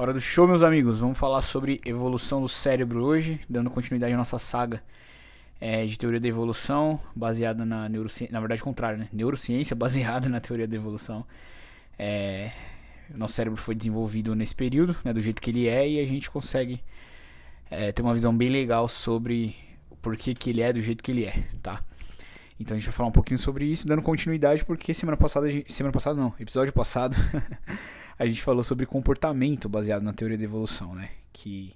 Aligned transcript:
Hora 0.00 0.14
do 0.14 0.20
show, 0.20 0.46
meus 0.46 0.62
amigos. 0.62 1.00
Vamos 1.00 1.18
falar 1.18 1.42
sobre 1.42 1.80
evolução 1.84 2.40
do 2.40 2.48
cérebro 2.48 3.02
hoje, 3.02 3.40
dando 3.50 3.68
continuidade 3.68 4.14
à 4.14 4.16
nossa 4.16 4.38
saga 4.38 4.80
é, 5.60 5.84
de 5.84 5.98
teoria 5.98 6.20
da 6.20 6.28
evolução, 6.28 7.00
baseada 7.16 7.64
na 7.64 7.88
neurociência. 7.88 8.32
Na 8.32 8.38
verdade, 8.38 8.62
contrário, 8.62 8.96
né? 8.96 9.08
Neurociência 9.12 9.74
baseada 9.76 10.28
na 10.28 10.38
teoria 10.38 10.68
da 10.68 10.76
evolução. 10.76 11.26
É, 11.98 12.52
nosso 13.12 13.34
cérebro 13.34 13.60
foi 13.60 13.74
desenvolvido 13.74 14.36
nesse 14.36 14.54
período, 14.54 14.94
né, 15.02 15.12
do 15.12 15.20
jeito 15.20 15.42
que 15.42 15.50
ele 15.50 15.66
é, 15.66 15.88
e 15.88 15.98
a 15.98 16.06
gente 16.06 16.30
consegue 16.30 16.80
é, 17.68 17.90
ter 17.90 18.00
uma 18.00 18.12
visão 18.12 18.36
bem 18.36 18.50
legal 18.50 18.86
sobre 18.86 19.56
por 20.00 20.16
que, 20.16 20.32
que 20.32 20.50
ele 20.50 20.60
é 20.60 20.72
do 20.72 20.80
jeito 20.80 21.02
que 21.02 21.10
ele 21.10 21.24
é, 21.24 21.42
tá? 21.60 21.82
Então 22.60 22.76
a 22.76 22.78
gente 22.78 22.86
vai 22.86 22.94
falar 22.94 23.08
um 23.08 23.12
pouquinho 23.12 23.38
sobre 23.38 23.64
isso, 23.64 23.84
dando 23.84 24.02
continuidade, 24.02 24.64
porque 24.64 24.94
semana 24.94 25.16
passada, 25.16 25.48
semana 25.66 25.92
passada 25.92 26.20
não, 26.20 26.32
episódio 26.38 26.72
passado, 26.72 27.16
a 28.18 28.26
gente 28.26 28.42
falou 28.42 28.64
sobre 28.64 28.84
comportamento 28.84 29.68
baseado 29.68 30.02
na 30.02 30.12
teoria 30.12 30.36
da 30.36 30.44
evolução, 30.44 30.94
né? 30.94 31.10
Que 31.32 31.72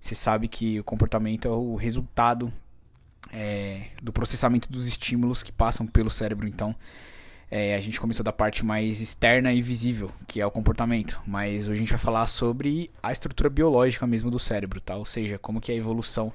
você 0.00 0.14
sabe 0.14 0.46
que 0.46 0.78
o 0.78 0.84
comportamento 0.84 1.48
é 1.48 1.50
o 1.50 1.74
resultado 1.74 2.52
é, 3.32 3.86
do 4.02 4.12
processamento 4.12 4.70
dos 4.70 4.86
estímulos 4.86 5.42
que 5.42 5.50
passam 5.50 5.86
pelo 5.86 6.10
cérebro. 6.10 6.46
Então, 6.46 6.74
é, 7.50 7.74
a 7.74 7.80
gente 7.80 8.00
começou 8.00 8.22
da 8.22 8.32
parte 8.32 8.64
mais 8.64 9.00
externa 9.00 9.52
e 9.52 9.62
visível, 9.62 10.10
que 10.26 10.40
é 10.40 10.46
o 10.46 10.50
comportamento. 10.50 11.20
Mas 11.26 11.64
hoje 11.68 11.74
a 11.74 11.80
gente 11.80 11.90
vai 11.90 11.98
falar 11.98 12.26
sobre 12.26 12.90
a 13.02 13.10
estrutura 13.10 13.48
biológica 13.48 14.06
mesmo 14.06 14.30
do 14.30 14.38
cérebro, 14.38 14.80
tá? 14.80 14.96
Ou 14.96 15.04
seja, 15.04 15.38
como 15.38 15.60
que 15.60 15.72
a 15.72 15.74
evolução 15.74 16.32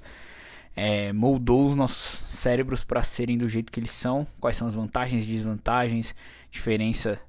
é, 0.76 1.14
moldou 1.14 1.70
os 1.70 1.76
nossos 1.76 2.24
cérebros 2.28 2.84
para 2.84 3.04
serem 3.04 3.38
do 3.38 3.48
jeito 3.48 3.72
que 3.72 3.80
eles 3.80 3.92
são, 3.92 4.26
quais 4.40 4.58
são 4.58 4.68
as 4.68 4.74
vantagens 4.74 5.24
e 5.24 5.28
desvantagens, 5.28 6.16
diferença 6.50 7.20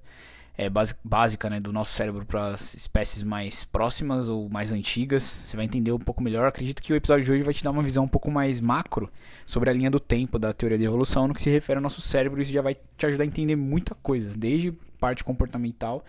é, 0.56 0.70
básica 1.02 1.50
né, 1.50 1.58
do 1.58 1.72
nosso 1.72 1.92
cérebro 1.92 2.24
para 2.24 2.48
as 2.48 2.74
espécies 2.74 3.22
mais 3.22 3.64
próximas 3.64 4.28
ou 4.28 4.48
mais 4.48 4.70
antigas. 4.70 5.22
Você 5.22 5.56
vai 5.56 5.64
entender 5.64 5.92
um 5.92 5.98
pouco 5.98 6.22
melhor. 6.22 6.46
Acredito 6.46 6.82
que 6.82 6.92
o 6.92 6.96
episódio 6.96 7.24
de 7.24 7.32
hoje 7.32 7.42
vai 7.42 7.52
te 7.52 7.64
dar 7.64 7.70
uma 7.70 7.82
visão 7.82 8.04
um 8.04 8.08
pouco 8.08 8.30
mais 8.30 8.60
macro 8.60 9.10
sobre 9.44 9.70
a 9.70 9.72
linha 9.72 9.90
do 9.90 9.98
tempo 9.98 10.38
da 10.38 10.52
teoria 10.52 10.78
da 10.78 10.84
evolução 10.84 11.26
no 11.26 11.34
que 11.34 11.42
se 11.42 11.50
refere 11.50 11.78
ao 11.78 11.82
nosso 11.82 12.00
cérebro. 12.00 12.40
Isso 12.40 12.52
já 12.52 12.62
vai 12.62 12.74
te 12.74 13.06
ajudar 13.06 13.24
a 13.24 13.26
entender 13.26 13.56
muita 13.56 13.94
coisa, 13.96 14.32
desde 14.36 14.72
parte 15.00 15.24
comportamental 15.24 16.04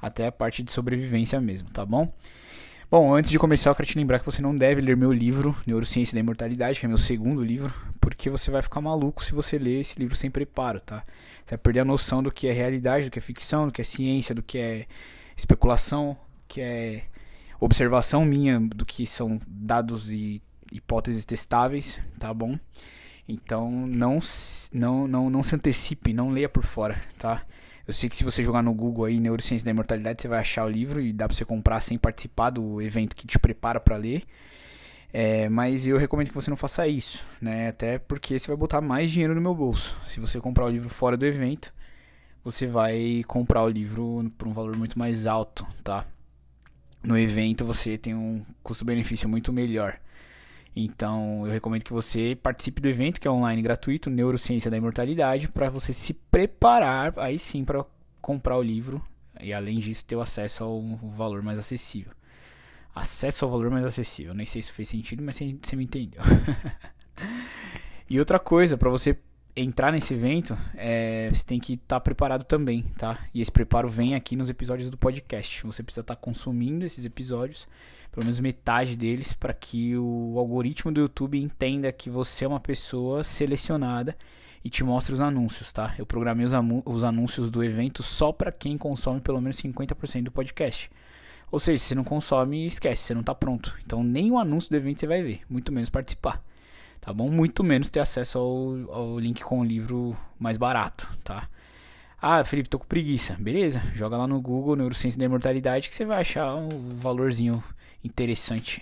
até 0.00 0.26
a 0.26 0.32
parte 0.32 0.62
de 0.62 0.70
sobrevivência 0.70 1.40
mesmo, 1.40 1.68
tá 1.70 1.84
bom? 1.84 2.08
Bom, 2.90 3.14
antes 3.14 3.30
de 3.30 3.38
começar, 3.38 3.70
eu 3.70 3.74
quero 3.76 3.86
te 3.88 3.96
lembrar 3.96 4.18
que 4.18 4.26
você 4.26 4.42
não 4.42 4.52
deve 4.52 4.80
ler 4.80 4.96
meu 4.96 5.12
livro, 5.12 5.56
Neurociência 5.64 6.12
da 6.12 6.18
Imortalidade, 6.18 6.80
que 6.80 6.86
é 6.86 6.88
meu 6.88 6.98
segundo 6.98 7.40
livro, 7.40 7.72
porque 8.00 8.28
você 8.28 8.50
vai 8.50 8.62
ficar 8.62 8.80
maluco 8.80 9.24
se 9.24 9.32
você 9.32 9.56
ler 9.58 9.82
esse 9.82 9.96
livro 9.96 10.16
sem 10.16 10.28
preparo, 10.28 10.80
tá? 10.80 11.04
Você 11.44 11.50
vai 11.50 11.58
perder 11.58 11.80
a 11.80 11.84
noção 11.84 12.20
do 12.20 12.32
que 12.32 12.48
é 12.48 12.52
realidade, 12.52 13.04
do 13.04 13.12
que 13.12 13.20
é 13.20 13.22
ficção, 13.22 13.68
do 13.68 13.72
que 13.72 13.80
é 13.80 13.84
ciência, 13.84 14.34
do 14.34 14.42
que 14.42 14.58
é 14.58 14.86
especulação, 15.36 16.16
que 16.48 16.60
é 16.60 17.04
observação 17.60 18.24
minha, 18.24 18.58
do 18.58 18.84
que 18.84 19.06
são 19.06 19.38
dados 19.46 20.10
e 20.10 20.42
hipóteses 20.72 21.24
testáveis, 21.24 22.00
tá 22.18 22.34
bom? 22.34 22.58
Então 23.28 23.70
não, 23.70 24.18
não, 24.72 25.06
não, 25.06 25.30
não 25.30 25.42
se 25.44 25.54
antecipe, 25.54 26.12
não 26.12 26.30
leia 26.30 26.48
por 26.48 26.64
fora, 26.64 27.00
tá? 27.16 27.46
Eu 27.90 27.92
sei 27.92 28.08
que 28.08 28.14
se 28.14 28.22
você 28.22 28.40
jogar 28.44 28.62
no 28.62 28.72
Google 28.72 29.06
aí 29.06 29.18
Neurociência 29.18 29.64
da 29.64 29.72
Imortalidade, 29.72 30.22
você 30.22 30.28
vai 30.28 30.38
achar 30.38 30.64
o 30.64 30.68
livro 30.68 31.00
e 31.00 31.12
dá 31.12 31.26
para 31.26 31.36
você 31.36 31.44
comprar 31.44 31.80
sem 31.80 31.98
participar 31.98 32.50
do 32.50 32.80
evento 32.80 33.16
que 33.16 33.26
te 33.26 33.36
prepara 33.36 33.80
para 33.80 33.96
ler. 33.96 34.22
É, 35.12 35.48
mas 35.48 35.88
eu 35.88 35.98
recomendo 35.98 36.28
que 36.28 36.34
você 36.34 36.48
não 36.50 36.56
faça 36.56 36.86
isso, 36.86 37.20
né? 37.40 37.66
Até 37.66 37.98
porque 37.98 38.38
você 38.38 38.46
vai 38.46 38.56
botar 38.56 38.80
mais 38.80 39.10
dinheiro 39.10 39.34
no 39.34 39.40
meu 39.40 39.56
bolso. 39.56 39.98
Se 40.06 40.20
você 40.20 40.38
comprar 40.40 40.66
o 40.66 40.68
livro 40.68 40.88
fora 40.88 41.16
do 41.16 41.26
evento, 41.26 41.74
você 42.44 42.64
vai 42.64 43.24
comprar 43.26 43.64
o 43.64 43.68
livro 43.68 44.32
por 44.38 44.46
um 44.46 44.52
valor 44.52 44.76
muito 44.76 44.96
mais 44.96 45.26
alto, 45.26 45.66
tá? 45.82 46.06
No 47.02 47.18
evento 47.18 47.64
você 47.64 47.98
tem 47.98 48.14
um 48.14 48.46
custo-benefício 48.62 49.28
muito 49.28 49.52
melhor. 49.52 49.98
Então, 50.74 51.46
eu 51.46 51.52
recomendo 51.52 51.84
que 51.84 51.92
você 51.92 52.38
participe 52.40 52.80
do 52.80 52.88
evento 52.88 53.20
que 53.20 53.26
é 53.26 53.30
online 53.30 53.60
gratuito, 53.60 54.08
Neurociência 54.08 54.70
da 54.70 54.76
Imortalidade, 54.76 55.48
para 55.48 55.68
você 55.68 55.92
se 55.92 56.14
preparar 56.14 57.12
aí 57.18 57.38
sim 57.38 57.64
para 57.64 57.84
comprar 58.20 58.56
o 58.56 58.62
livro 58.62 59.02
e 59.40 59.52
além 59.52 59.78
disso 59.78 60.04
ter 60.04 60.16
o 60.16 60.20
acesso 60.20 60.62
ao 60.62 60.80
valor 61.10 61.42
mais 61.42 61.58
acessível. 61.58 62.12
Acesso 62.94 63.44
ao 63.44 63.50
valor 63.50 63.70
mais 63.70 63.84
acessível. 63.84 64.34
Nem 64.34 64.46
sei 64.46 64.62
se 64.62 64.70
fez 64.70 64.88
sentido, 64.88 65.22
mas 65.22 65.36
você, 65.36 65.76
me 65.76 65.84
entendeu. 65.84 66.20
e 68.08 68.18
outra 68.18 68.38
coisa, 68.38 68.76
para 68.76 68.90
você 68.90 69.16
entrar 69.56 69.92
nesse 69.92 70.14
evento, 70.14 70.56
é, 70.76 71.28
você 71.32 71.44
tem 71.44 71.58
que 71.58 71.74
estar 71.74 71.96
tá 71.96 72.00
preparado 72.00 72.44
também, 72.44 72.82
tá? 72.96 73.18
E 73.34 73.40
esse 73.40 73.50
preparo 73.50 73.88
vem 73.88 74.14
aqui 74.14 74.36
nos 74.36 74.50
episódios 74.50 74.90
do 74.90 74.96
podcast. 74.96 75.66
Você 75.66 75.82
precisa 75.82 76.02
estar 76.02 76.14
tá 76.14 76.20
consumindo 76.20 76.84
esses 76.84 77.04
episódios 77.04 77.66
pelo 78.10 78.24
menos 78.24 78.40
metade 78.40 78.96
deles, 78.96 79.32
para 79.32 79.54
que 79.54 79.96
o 79.96 80.34
algoritmo 80.36 80.90
do 80.90 81.00
YouTube 81.00 81.40
entenda 81.40 81.92
que 81.92 82.10
você 82.10 82.44
é 82.44 82.48
uma 82.48 82.60
pessoa 82.60 83.22
selecionada 83.22 84.16
e 84.64 84.68
te 84.68 84.82
mostre 84.82 85.14
os 85.14 85.20
anúncios, 85.20 85.72
tá? 85.72 85.94
Eu 85.96 86.04
programei 86.04 86.44
os, 86.44 86.52
os 86.84 87.04
anúncios 87.04 87.50
do 87.50 87.62
evento 87.62 88.02
só 88.02 88.32
para 88.32 88.52
quem 88.52 88.76
consome 88.76 89.20
pelo 89.20 89.40
menos 89.40 89.56
50% 89.56 90.24
do 90.24 90.32
podcast. 90.32 90.90
Ou 91.50 91.58
seja, 91.58 91.78
se 91.78 91.86
você 91.86 91.94
não 91.94 92.04
consome, 92.04 92.66
esquece, 92.66 93.02
você 93.04 93.14
não 93.14 93.22
está 93.22 93.34
pronto. 93.34 93.76
Então 93.84 94.02
nem 94.02 94.30
o 94.30 94.38
anúncio 94.38 94.70
do 94.70 94.76
evento 94.76 95.00
você 95.00 95.06
vai 95.06 95.22
ver, 95.22 95.40
muito 95.48 95.72
menos 95.72 95.88
participar. 95.88 96.42
Tá 97.00 97.12
bom? 97.12 97.30
Muito 97.30 97.64
menos 97.64 97.90
ter 97.90 98.00
acesso 98.00 98.38
ao, 98.38 98.94
ao 98.94 99.18
link 99.18 99.42
com 99.42 99.60
o 99.60 99.64
livro 99.64 100.16
mais 100.38 100.56
barato, 100.56 101.08
tá? 101.24 101.48
Ah, 102.20 102.44
Felipe, 102.44 102.68
tô 102.68 102.78
com 102.78 102.84
preguiça. 102.84 103.34
Beleza, 103.40 103.82
joga 103.94 104.16
lá 104.18 104.26
no 104.26 104.40
Google 104.40 104.76
Neurociência 104.76 105.18
da 105.18 105.24
Imortalidade 105.24 105.88
que 105.88 105.94
você 105.94 106.04
vai 106.04 106.20
achar 106.20 106.54
um 106.54 106.90
valorzinho 106.90 107.62
interessante 108.04 108.80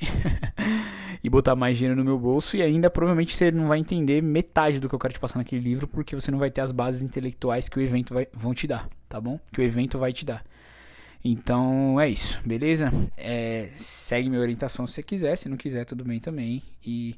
e 1.23 1.31
botar 1.31 1.57
mais 1.57 1.77
dinheiro 1.77 1.97
no 1.97 2.05
meu 2.05 2.19
bolso 2.19 2.57
e 2.57 2.63
ainda 2.63 2.89
provavelmente 2.89 3.35
você 3.35 3.51
não 3.51 3.69
vai 3.69 3.79
entender 3.79 4.23
metade 4.23 4.79
do 4.79 4.89
que 4.89 4.95
eu 4.95 4.99
quero 4.99 5.15
te 5.15 5.21
passar 5.21 5.39
naquele 5.39 5.61
livro 5.61 5.89
porque 5.89 6.15
você 6.15 6.31
não 6.31 6.39
vai 6.39 6.51
ter 6.51 6.61
as 6.61 6.73
bases 6.73 7.03
intelectuais 7.03 7.69
que 7.69 7.79
o 7.79 7.83
evento 7.83 8.15
vai 8.15 8.27
vão 8.33 8.55
te 8.55 8.67
dar, 8.67 8.89
tá 9.09 9.21
bom? 9.21 9.39
Que 9.53 9.61
o 9.61 9.65
evento 9.65 9.99
vai 9.99 10.13
te 10.13 10.25
dar. 10.25 10.45
Então 11.25 12.01
é 12.01 12.09
isso, 12.09 12.41
beleza? 12.45 12.93
É, 13.17 13.69
segue 13.75 14.29
minha 14.29 14.41
orientação 14.41 14.87
se 14.87 14.95
você 14.95 15.03
quiser, 15.03 15.37
se 15.37 15.49
não 15.49 15.57
quiser 15.57 15.85
tudo 15.85 16.05
bem 16.05 16.21
também 16.21 16.63
e 16.87 17.17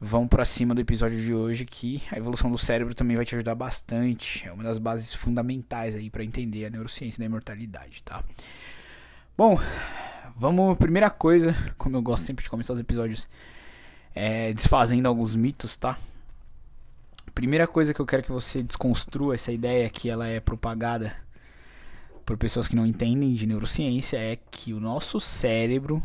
vão 0.00 0.26
para 0.26 0.44
cima 0.44 0.74
do 0.74 0.80
episódio 0.80 1.20
de 1.20 1.34
hoje 1.34 1.64
que 1.64 2.02
a 2.10 2.16
evolução 2.16 2.50
do 2.50 2.56
cérebro 2.56 2.94
também 2.94 3.16
vai 3.16 3.26
te 3.26 3.34
ajudar 3.34 3.54
bastante. 3.54 4.46
É 4.46 4.52
uma 4.52 4.64
das 4.64 4.78
bases 4.78 5.12
fundamentais 5.12 5.94
aí 5.94 6.08
para 6.08 6.24
entender 6.24 6.64
a 6.64 6.70
neurociência 6.70 7.20
da 7.20 7.26
imortalidade, 7.26 8.02
tá? 8.02 8.24
Bom, 9.36 9.58
Vamos, 10.40 10.78
primeira 10.78 11.10
coisa, 11.10 11.54
como 11.76 11.98
eu 11.98 12.00
gosto 12.00 12.24
sempre 12.24 12.42
de 12.42 12.48
começar 12.48 12.72
os 12.72 12.80
episódios, 12.80 13.28
é, 14.14 14.54
desfazendo 14.54 15.06
alguns 15.06 15.34
mitos, 15.36 15.76
tá? 15.76 15.98
Primeira 17.34 17.66
coisa 17.66 17.92
que 17.92 18.00
eu 18.00 18.06
quero 18.06 18.22
que 18.22 18.32
você 18.32 18.62
desconstrua 18.62 19.34
essa 19.34 19.52
ideia 19.52 19.90
que 19.90 20.08
ela 20.08 20.26
é 20.26 20.40
propagada 20.40 21.14
por 22.24 22.38
pessoas 22.38 22.66
que 22.68 22.74
não 22.74 22.86
entendem 22.86 23.34
de 23.34 23.46
neurociência 23.46 24.16
é 24.16 24.38
que 24.50 24.72
o 24.72 24.80
nosso 24.80 25.20
cérebro 25.20 26.02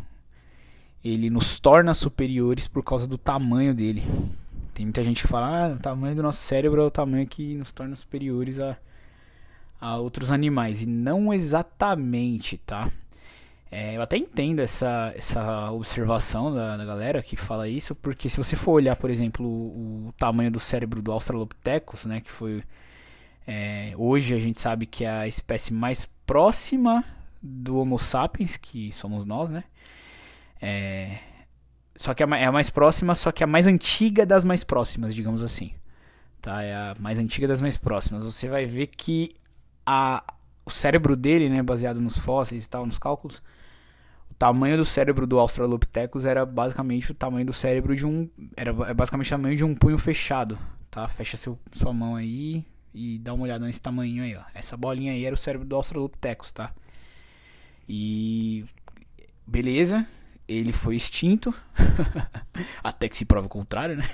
ele 1.08 1.30
nos 1.30 1.60
torna 1.60 1.94
superiores 1.94 2.66
por 2.66 2.82
causa 2.82 3.06
do 3.06 3.18
tamanho 3.18 3.74
dele. 3.74 4.02
Tem 4.74 4.84
muita 4.84 5.02
gente 5.02 5.22
que 5.22 5.28
fala, 5.28 5.66
ah, 5.66 5.74
o 5.74 5.78
tamanho 5.78 6.14
do 6.16 6.22
nosso 6.22 6.42
cérebro 6.42 6.82
é 6.82 6.84
o 6.84 6.90
tamanho 6.90 7.26
que 7.26 7.54
nos 7.54 7.72
torna 7.72 7.96
superiores 7.96 8.58
a, 8.58 8.76
a 9.80 9.96
outros 9.96 10.30
animais. 10.30 10.82
E 10.82 10.86
não 10.86 11.32
exatamente, 11.32 12.58
tá? 12.58 12.90
É, 13.70 13.96
eu 13.96 14.02
até 14.02 14.16
entendo 14.16 14.60
essa, 14.60 15.12
essa 15.16 15.70
observação 15.72 16.54
da, 16.54 16.76
da, 16.76 16.84
galera 16.84 17.22
que 17.22 17.36
fala 17.36 17.68
isso, 17.68 17.94
porque 17.94 18.28
se 18.28 18.36
você 18.36 18.54
for 18.54 18.72
olhar, 18.72 18.94
por 18.96 19.10
exemplo, 19.10 19.44
o, 19.44 20.08
o 20.08 20.14
tamanho 20.16 20.50
do 20.50 20.60
cérebro 20.60 21.02
do 21.02 21.10
Australopithecus, 21.10 22.06
né, 22.06 22.20
que 22.20 22.30
foi 22.30 22.62
é, 23.46 23.92
hoje 23.96 24.34
a 24.34 24.38
gente 24.38 24.58
sabe 24.58 24.86
que 24.86 25.04
é 25.04 25.10
a 25.10 25.28
espécie 25.28 25.72
mais 25.72 26.08
próxima 26.26 27.04
do 27.40 27.78
Homo 27.78 27.98
sapiens, 27.98 28.56
que 28.56 28.90
somos 28.90 29.24
nós, 29.24 29.48
né? 29.48 29.62
É, 30.60 31.18
só 31.94 32.14
que 32.14 32.22
é 32.22 32.26
a 32.44 32.52
mais 32.52 32.70
próxima, 32.70 33.14
só 33.14 33.32
que 33.32 33.44
a 33.44 33.46
mais 33.46 33.66
antiga 33.66 34.24
das 34.26 34.44
mais 34.44 34.64
próximas, 34.64 35.14
digamos 35.14 35.42
assim. 35.42 35.72
Tá? 36.40 36.62
É 36.62 36.74
a 36.74 36.96
mais 36.98 37.18
antiga 37.18 37.48
das 37.48 37.60
mais 37.60 37.76
próximas. 37.76 38.24
Você 38.24 38.48
vai 38.48 38.66
ver 38.66 38.88
que 38.88 39.34
a, 39.84 40.22
o 40.64 40.70
cérebro 40.70 41.16
dele, 41.16 41.48
né, 41.48 41.62
baseado 41.62 42.00
nos 42.00 42.18
fósseis 42.18 42.66
e 42.66 42.70
tal, 42.70 42.86
nos 42.86 42.98
cálculos, 42.98 43.42
tamanho 44.38 44.76
do 44.76 44.84
cérebro 44.84 45.26
do 45.26 45.38
Australopithecus 45.38 46.24
era 46.24 46.44
basicamente 46.44 47.10
o 47.10 47.14
tamanho 47.14 47.46
do 47.46 47.52
cérebro 47.52 47.96
de 47.96 48.06
um. 48.06 48.28
Era 48.56 48.70
é 48.88 48.94
basicamente 48.94 49.28
o 49.28 49.30
tamanho 49.30 49.56
de 49.56 49.64
um 49.64 49.74
punho 49.74 49.98
fechado. 49.98 50.58
Tá? 50.90 51.06
Fecha 51.08 51.36
seu, 51.36 51.58
sua 51.72 51.92
mão 51.92 52.16
aí 52.16 52.64
e 52.94 53.18
dá 53.18 53.34
uma 53.34 53.44
olhada 53.44 53.66
nesse 53.66 53.80
tamanho 53.80 54.22
aí, 54.22 54.36
ó. 54.36 54.42
Essa 54.54 54.76
bolinha 54.76 55.12
aí 55.12 55.24
era 55.24 55.34
o 55.34 55.38
cérebro 55.38 55.66
do 55.66 55.76
Australopithecus, 55.76 56.52
tá? 56.52 56.72
E. 57.88 58.64
Beleza, 59.46 60.06
ele 60.48 60.72
foi 60.72 60.96
extinto. 60.96 61.54
Até 62.82 63.08
que 63.08 63.16
se 63.16 63.24
prova 63.24 63.46
o 63.46 63.50
contrário, 63.50 63.96
né? 63.96 64.08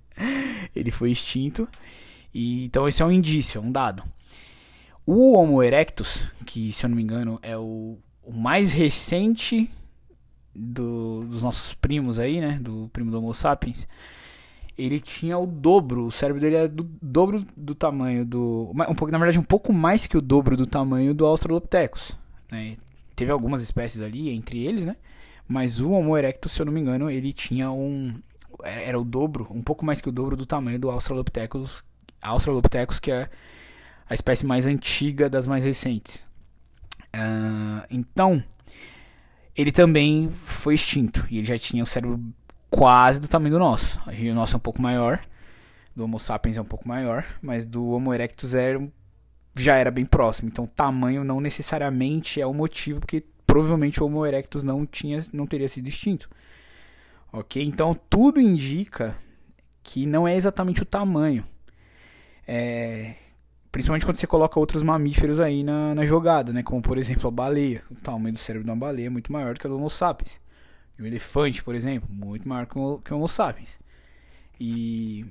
ele 0.74 0.90
foi 0.90 1.10
extinto. 1.10 1.68
E, 2.34 2.64
então 2.64 2.86
esse 2.86 3.02
é 3.02 3.04
um 3.04 3.12
indício, 3.12 3.58
é 3.58 3.62
um 3.62 3.72
dado. 3.72 4.02
O 5.06 5.38
Homo 5.38 5.62
erectus, 5.62 6.28
que 6.44 6.72
se 6.72 6.84
eu 6.84 6.90
não 6.90 6.96
me 6.96 7.02
engano 7.02 7.38
é 7.42 7.56
o 7.56 7.98
o 8.28 8.32
mais 8.32 8.72
recente 8.72 9.70
do, 10.54 11.24
dos 11.24 11.42
nossos 11.42 11.72
primos 11.72 12.18
aí, 12.18 12.42
né? 12.42 12.58
Do 12.60 12.90
primo 12.92 13.10
do 13.10 13.18
Homo 13.18 13.32
sapiens. 13.32 13.88
Ele 14.76 15.00
tinha 15.00 15.38
o 15.38 15.46
dobro, 15.46 16.06
o 16.06 16.10
cérebro 16.10 16.40
dele 16.40 16.56
era 16.56 16.68
do 16.68 16.84
dobro 17.02 17.44
do 17.56 17.74
tamanho 17.74 18.24
do. 18.24 18.70
Um 18.88 18.94
pouco, 18.94 19.10
na 19.10 19.18
verdade, 19.18 19.38
um 19.38 19.42
pouco 19.42 19.72
mais 19.72 20.06
que 20.06 20.16
o 20.16 20.20
dobro 20.20 20.56
do 20.56 20.66
tamanho 20.66 21.14
do 21.14 21.24
Australopithecus. 21.24 22.18
Né? 22.52 22.76
Teve 23.16 23.32
algumas 23.32 23.62
espécies 23.62 24.02
ali, 24.02 24.28
entre 24.28 24.64
eles, 24.64 24.86
né? 24.86 24.96
Mas 25.48 25.80
o 25.80 25.90
Homo 25.90 26.16
erectus, 26.16 26.52
se 26.52 26.60
eu 26.60 26.66
não 26.66 26.72
me 26.72 26.80
engano, 26.80 27.10
ele 27.10 27.32
tinha 27.32 27.70
um. 27.70 28.14
Era 28.62 29.00
o 29.00 29.04
dobro, 29.04 29.48
um 29.50 29.62
pouco 29.62 29.84
mais 29.84 30.00
que 30.00 30.08
o 30.08 30.12
dobro 30.12 30.36
do 30.36 30.44
tamanho 30.44 30.78
do 30.78 30.90
Australopithecus, 30.90 31.82
Australopithecus 32.20 33.00
que 33.00 33.10
é 33.10 33.30
a 34.08 34.14
espécie 34.14 34.44
mais 34.44 34.66
antiga 34.66 35.30
das 35.30 35.46
mais 35.46 35.64
recentes. 35.64 36.26
Uh, 37.14 37.86
então, 37.90 38.42
ele 39.56 39.72
também 39.72 40.30
foi 40.30 40.74
extinto. 40.74 41.26
E 41.30 41.38
ele 41.38 41.46
já 41.46 41.58
tinha 41.58 41.82
o 41.82 41.86
cérebro 41.86 42.20
quase 42.70 43.20
do 43.20 43.28
tamanho 43.28 43.54
do 43.54 43.58
nosso. 43.58 44.00
O 44.06 44.34
nosso 44.34 44.54
é 44.54 44.56
um 44.56 44.60
pouco 44.60 44.80
maior. 44.80 45.20
Do 45.94 46.04
Homo 46.04 46.18
sapiens 46.18 46.56
é 46.56 46.60
um 46.60 46.64
pouco 46.64 46.86
maior. 46.86 47.24
Mas 47.42 47.66
do 47.66 47.90
Homo 47.90 48.14
erectus 48.14 48.54
era, 48.54 48.80
já 49.56 49.76
era 49.76 49.90
bem 49.90 50.04
próximo. 50.04 50.48
Então, 50.48 50.66
tamanho 50.66 51.24
não 51.24 51.40
necessariamente 51.40 52.40
é 52.40 52.46
o 52.46 52.54
motivo, 52.54 53.00
porque 53.00 53.24
provavelmente 53.48 54.00
o 54.00 54.06
Homo 54.06 54.24
erectus 54.26 54.62
não, 54.62 54.84
tinha, 54.84 55.18
não 55.32 55.46
teria 55.46 55.68
sido 55.68 55.88
extinto. 55.88 56.28
Ok? 57.32 57.64
Então, 57.64 57.98
tudo 58.08 58.40
indica 58.40 59.16
que 59.82 60.06
não 60.06 60.28
é 60.28 60.36
exatamente 60.36 60.82
o 60.82 60.86
tamanho. 60.86 61.44
É, 62.46 63.14
Principalmente 63.72 64.06
quando 64.06 64.16
você 64.16 64.26
coloca 64.26 64.60
outros 64.60 64.82
mamíferos 64.82 65.40
aí 65.40 65.62
na, 65.62 65.94
na 65.94 66.04
jogada, 66.04 66.52
né? 66.52 66.62
Como, 66.62 66.82
por 66.82 66.98
exemplo, 66.98 67.28
a 67.28 67.30
baleia. 67.30 67.82
O 67.90 67.94
tamanho 67.94 68.32
do 68.32 68.38
cérebro 68.38 68.64
de 68.64 68.70
uma 68.70 68.76
baleia 68.76 69.06
é 69.06 69.10
muito 69.10 69.32
maior 69.32 69.54
do 69.54 69.60
que 69.60 69.66
o 69.66 69.70
do 69.70 69.76
Homo 69.76 69.90
sapiens. 69.90 70.40
E 70.98 71.02
o 71.02 71.06
elefante, 71.06 71.62
por 71.62 71.74
exemplo, 71.74 72.08
muito 72.10 72.48
maior 72.48 72.66
que 72.66 72.78
o, 72.78 72.98
que 72.98 73.12
o 73.12 73.16
Homo 73.16 73.28
sapiens. 73.28 73.78
E 74.60 75.26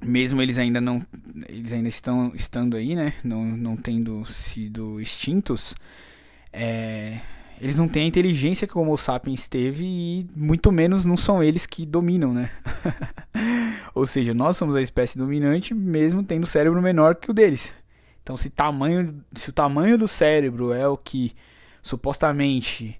mesmo 0.00 0.42
eles 0.42 0.58
ainda 0.58 0.80
não 0.80 1.06
eles 1.48 1.72
ainda 1.72 1.88
estão 1.88 2.30
estando 2.34 2.76
aí 2.76 2.94
né 2.94 3.14
não, 3.24 3.42
não 3.42 3.76
tendo 3.78 4.26
sido 4.26 5.00
extintos 5.00 5.74
é, 6.58 7.20
eles 7.60 7.76
não 7.76 7.86
têm 7.86 8.04
a 8.04 8.06
inteligência 8.06 8.66
que 8.66 8.76
o 8.76 8.80
Homo 8.80 8.96
sapiens 8.96 9.46
teve 9.46 9.84
e 9.84 10.26
muito 10.34 10.72
menos 10.72 11.04
não 11.04 11.16
são 11.16 11.42
eles 11.42 11.66
que 11.66 11.84
dominam, 11.84 12.32
né? 12.32 12.50
Ou 13.94 14.06
seja, 14.06 14.32
nós 14.32 14.56
somos 14.56 14.74
a 14.74 14.80
espécie 14.80 15.18
dominante 15.18 15.74
mesmo 15.74 16.22
tendo 16.22 16.46
cérebro 16.46 16.80
menor 16.80 17.16
que 17.16 17.30
o 17.30 17.34
deles. 17.34 17.76
Então, 18.22 18.36
se, 18.36 18.48
tamanho, 18.48 19.22
se 19.34 19.50
o 19.50 19.52
tamanho 19.52 19.98
do 19.98 20.08
cérebro 20.08 20.72
é 20.72 20.88
o 20.88 20.96
que 20.96 21.34
supostamente 21.82 22.98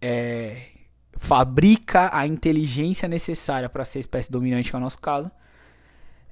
é, 0.00 0.68
fabrica 1.16 2.10
a 2.12 2.26
inteligência 2.26 3.08
necessária 3.08 3.68
para 3.68 3.84
ser 3.84 3.98
a 3.98 4.00
espécie 4.00 4.30
dominante, 4.30 4.70
que 4.70 4.76
é 4.76 4.78
o 4.78 4.82
nosso 4.82 5.00
caso, 5.00 5.30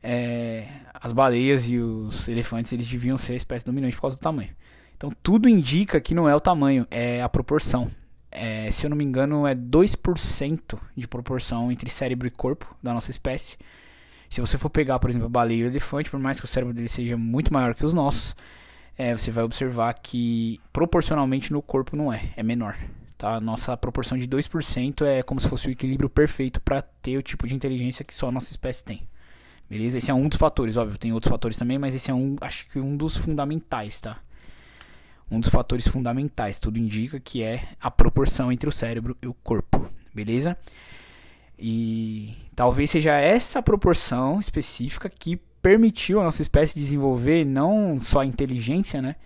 é, 0.02 0.66
as 0.94 1.12
baleias 1.12 1.68
e 1.68 1.78
os 1.78 2.28
elefantes 2.28 2.72
eles 2.72 2.86
deviam 2.86 3.16
ser 3.16 3.32
a 3.32 3.36
espécie 3.36 3.64
dominante 3.64 3.96
por 3.96 4.02
causa 4.02 4.16
do 4.16 4.20
tamanho. 4.20 4.50
Então 5.00 5.11
tudo 5.23 5.49
indica 5.49 5.99
que 5.99 6.14
não 6.14 6.29
é 6.29 6.37
o 6.37 6.41
tamanho, 6.41 6.87
é 6.91 7.23
a 7.23 7.29
proporção. 7.29 7.91
É, 8.31 8.70
se 8.70 8.85
eu 8.85 8.91
não 8.91 8.97
me 8.99 9.02
engano, 9.02 9.47
é 9.47 9.55
2% 9.55 10.79
de 10.94 11.08
proporção 11.08 11.73
entre 11.73 11.88
cérebro 11.88 12.29
e 12.29 12.31
corpo 12.31 12.76
da 12.82 12.93
nossa 12.93 13.11
espécie. 13.11 13.56
Se 14.29 14.43
você 14.43 14.58
for 14.58 14.69
pegar, 14.69 14.99
por 14.99 15.08
exemplo, 15.08 15.25
a 15.25 15.31
baleia 15.31 15.61
e 15.61 15.64
o 15.64 15.67
elefante, 15.69 16.11
por 16.11 16.20
mais 16.20 16.38
que 16.38 16.44
o 16.44 16.49
cérebro 16.49 16.75
dele 16.75 16.87
seja 16.87 17.17
muito 17.17 17.50
maior 17.50 17.75
que 17.75 17.87
os 17.87 17.94
nossos, 17.94 18.37
é, 18.97 19.17
você 19.17 19.31
vai 19.31 19.43
observar 19.43 19.94
que 19.94 20.61
proporcionalmente 20.70 21.50
no 21.50 21.62
corpo 21.62 21.96
não 21.96 22.12
é, 22.12 22.35
é 22.37 22.43
menor. 22.43 22.76
Tá? 23.17 23.41
Nossa 23.41 23.75
proporção 23.79 24.19
de 24.19 24.29
2% 24.29 25.06
é 25.06 25.23
como 25.23 25.41
se 25.41 25.49
fosse 25.49 25.69
o 25.69 25.70
equilíbrio 25.70 26.11
perfeito 26.11 26.61
para 26.61 26.82
ter 26.82 27.17
o 27.17 27.23
tipo 27.23 27.49
de 27.49 27.55
inteligência 27.55 28.05
que 28.05 28.14
só 28.14 28.29
a 28.29 28.32
nossa 28.32 28.50
espécie 28.50 28.85
tem. 28.85 29.08
Beleza? 29.69 29.96
Esse 29.96 30.11
é 30.11 30.14
um 30.14 30.29
dos 30.29 30.37
fatores, 30.37 30.76
óbvio, 30.76 30.99
tem 30.99 31.11
outros 31.11 31.31
fatores 31.31 31.56
também, 31.56 31.79
mas 31.79 31.94
esse 31.94 32.11
é 32.11 32.14
um, 32.14 32.37
acho 32.43 32.69
que 32.69 32.79
um 32.79 32.94
dos 32.94 33.17
fundamentais, 33.17 33.99
tá? 33.99 34.19
Um 35.31 35.38
dos 35.38 35.49
fatores 35.49 35.87
fundamentais. 35.87 36.59
Tudo 36.59 36.79
indica 36.79 37.21
que 37.21 37.43
é 37.43 37.69
a 37.81 37.91
proporção 37.91 38.50
entre 38.50 38.69
o 38.69 38.73
cérebro 38.73 39.17
e 39.23 39.27
o 39.27 39.35
corpo, 39.35 39.88
beleza? 40.15 40.56
E 41.59 42.35
talvez 42.56 42.91
seja 42.91 43.19
essa 43.19 43.62
proporção 43.62 44.41
específica 44.41 45.09
que 45.09 45.37
permitiu 45.62 46.21
a 46.21 46.25
nossa 46.25 46.43
espécie 46.43 46.79
desenvolver 46.79 47.44
não 47.44 48.00
só 48.03 48.21
a 48.21 48.27
inteligência, 48.27 49.03
né? 49.03 49.17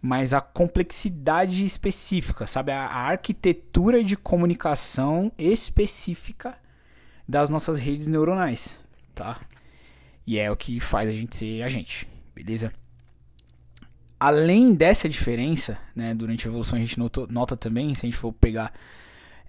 Mas 0.00 0.34
a 0.34 0.40
complexidade 0.40 1.64
específica, 1.64 2.46
sabe? 2.46 2.72
A, 2.72 2.86
arquitetura 2.86 4.02
de 4.04 4.16
comunicação 4.16 5.32
específica 5.38 6.58
das 7.26 7.48
nossas 7.48 7.78
redes 7.78 8.08
neuronais, 8.08 8.84
tá? 9.14 9.40
E 10.26 10.38
é 10.38 10.50
o 10.50 10.56
que 10.56 10.78
faz 10.78 11.08
a 11.08 11.12
gente 11.12 11.36
ser 11.36 11.62
a 11.62 11.68
gente, 11.68 12.06
beleza? 12.34 12.72
Além 14.22 14.72
dessa 14.72 15.08
diferença, 15.08 15.76
né, 15.96 16.14
durante 16.14 16.46
a 16.46 16.48
evolução 16.48 16.78
a 16.78 16.80
gente 16.80 16.96
notou, 16.96 17.26
nota 17.28 17.56
também, 17.56 17.92
se 17.92 18.06
a 18.06 18.08
gente 18.08 18.16
for 18.16 18.32
pegar 18.32 18.72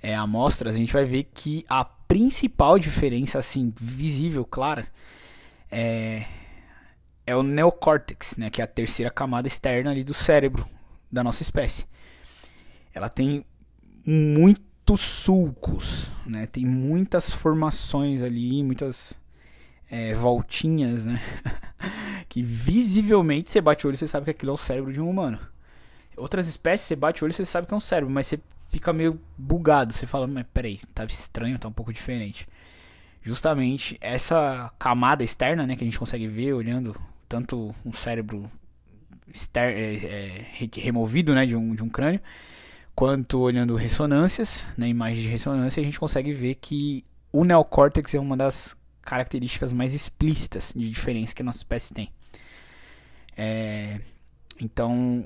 é, 0.02 0.16
amostras, 0.16 0.74
a 0.74 0.78
gente 0.80 0.92
vai 0.92 1.06
ver 1.06 1.30
que 1.32 1.64
a 1.70 1.86
principal 1.86 2.80
diferença, 2.80 3.38
assim, 3.38 3.72
visível, 3.80 4.44
clara, 4.44 4.88
é, 5.72 6.26
é 7.24 7.36
o 7.36 7.44
neocórtex, 7.44 8.36
né, 8.36 8.50
que 8.50 8.62
é 8.62 8.64
a 8.64 8.68
terceira 8.68 9.12
camada 9.12 9.48
externa 9.48 9.92
ali 9.92 10.04
do 10.04 10.14
cérebro 10.14 10.68
da 11.12 11.24
nossa 11.24 11.44
espécie. 11.44 11.86
Ela 12.96 13.10
tem 13.10 13.46
muitos 14.04 15.02
sulcos, 15.02 16.10
né, 16.26 16.48
tem 16.48 16.66
muitas 16.66 17.32
formações 17.32 18.24
ali, 18.24 18.64
muitas 18.64 19.22
é, 19.94 20.16
voltinhas, 20.16 21.06
né? 21.06 21.22
que 22.28 22.42
visivelmente 22.42 23.52
você 23.52 23.62
bate 23.62 23.86
o 23.86 23.88
olho 23.88 23.94
e 23.94 23.98
você 23.98 24.08
sabe 24.08 24.24
que 24.24 24.32
aquilo 24.32 24.50
é 24.50 24.56
o 24.56 24.58
cérebro 24.58 24.92
de 24.92 25.00
um 25.00 25.08
humano. 25.08 25.38
Outras 26.18 26.48
espécies, 26.48 26.88
você 26.88 26.96
bate 26.96 27.22
o 27.22 27.26
olho 27.26 27.32
e 27.32 27.36
você 27.36 27.46
sabe 27.46 27.68
que 27.68 27.74
é 27.76 27.78
um 27.78 27.80
cérebro, 27.80 28.12
mas 28.12 28.26
você 28.26 28.40
fica 28.70 28.92
meio 28.92 29.22
bugado. 29.38 29.94
Você 29.94 30.08
fala, 30.08 30.26
mas 30.26 30.48
peraí, 30.52 30.80
tá 30.96 31.06
estranho, 31.06 31.60
tá 31.60 31.68
um 31.68 31.72
pouco 31.72 31.94
diferente. 31.94 32.48
Justamente 33.22 33.96
essa 34.02 34.74
camada 34.80 35.24
externa, 35.24 35.68
né, 35.68 35.76
que 35.76 35.84
a 35.84 35.86
gente 35.86 36.00
consegue 36.00 36.28
ver 36.28 36.54
olhando 36.54 37.00
tanto 37.30 37.74
um 37.86 37.94
cérebro 37.94 38.50
é, 39.54 39.62
é, 39.62 40.70
removido, 40.76 41.36
né, 41.36 41.46
de 41.46 41.56
um, 41.56 41.76
de 41.76 41.84
um 41.84 41.90
crânio, 41.90 42.20
quanto 42.96 43.40
olhando 43.40 43.76
ressonâncias, 43.76 44.66
né, 44.76 44.88
imagens 44.88 45.22
de 45.22 45.30
ressonância, 45.30 45.82
a 45.82 45.84
gente 45.84 46.00
consegue 46.00 46.34
ver 46.34 46.56
que 46.56 47.06
o 47.32 47.44
neocórtex 47.44 48.16
é 48.16 48.20
uma 48.20 48.36
das 48.36 48.76
características 49.04 49.74
mais 49.74 49.94
explícitas 49.94 50.74
de 50.76 50.90
diferença 50.90 51.36
que 51.36 51.42
a 51.42 51.46
nossa 51.46 51.60
espécie 51.60 51.94
tem. 51.94 52.10
É, 53.38 54.00
então, 54.60 55.26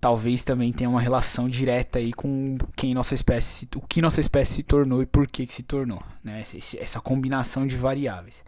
talvez 0.00 0.44
também 0.44 0.72
tenha 0.72 0.90
uma 0.90 1.00
relação 1.00 1.48
direta 1.48 1.98
aí 1.98 2.12
com 2.12 2.58
quem 2.74 2.94
nossa 2.94 3.14
espécie, 3.14 3.68
o 3.74 3.80
que 3.80 4.02
nossa 4.02 4.20
espécie 4.20 4.54
se 4.54 4.62
tornou 4.62 5.02
e 5.02 5.06
por 5.06 5.26
que, 5.26 5.46
que 5.46 5.52
se 5.52 5.62
tornou, 5.62 6.02
né? 6.22 6.44
Essa 6.78 7.00
combinação 7.00 7.66
de 7.66 7.76
variáveis. 7.76 8.44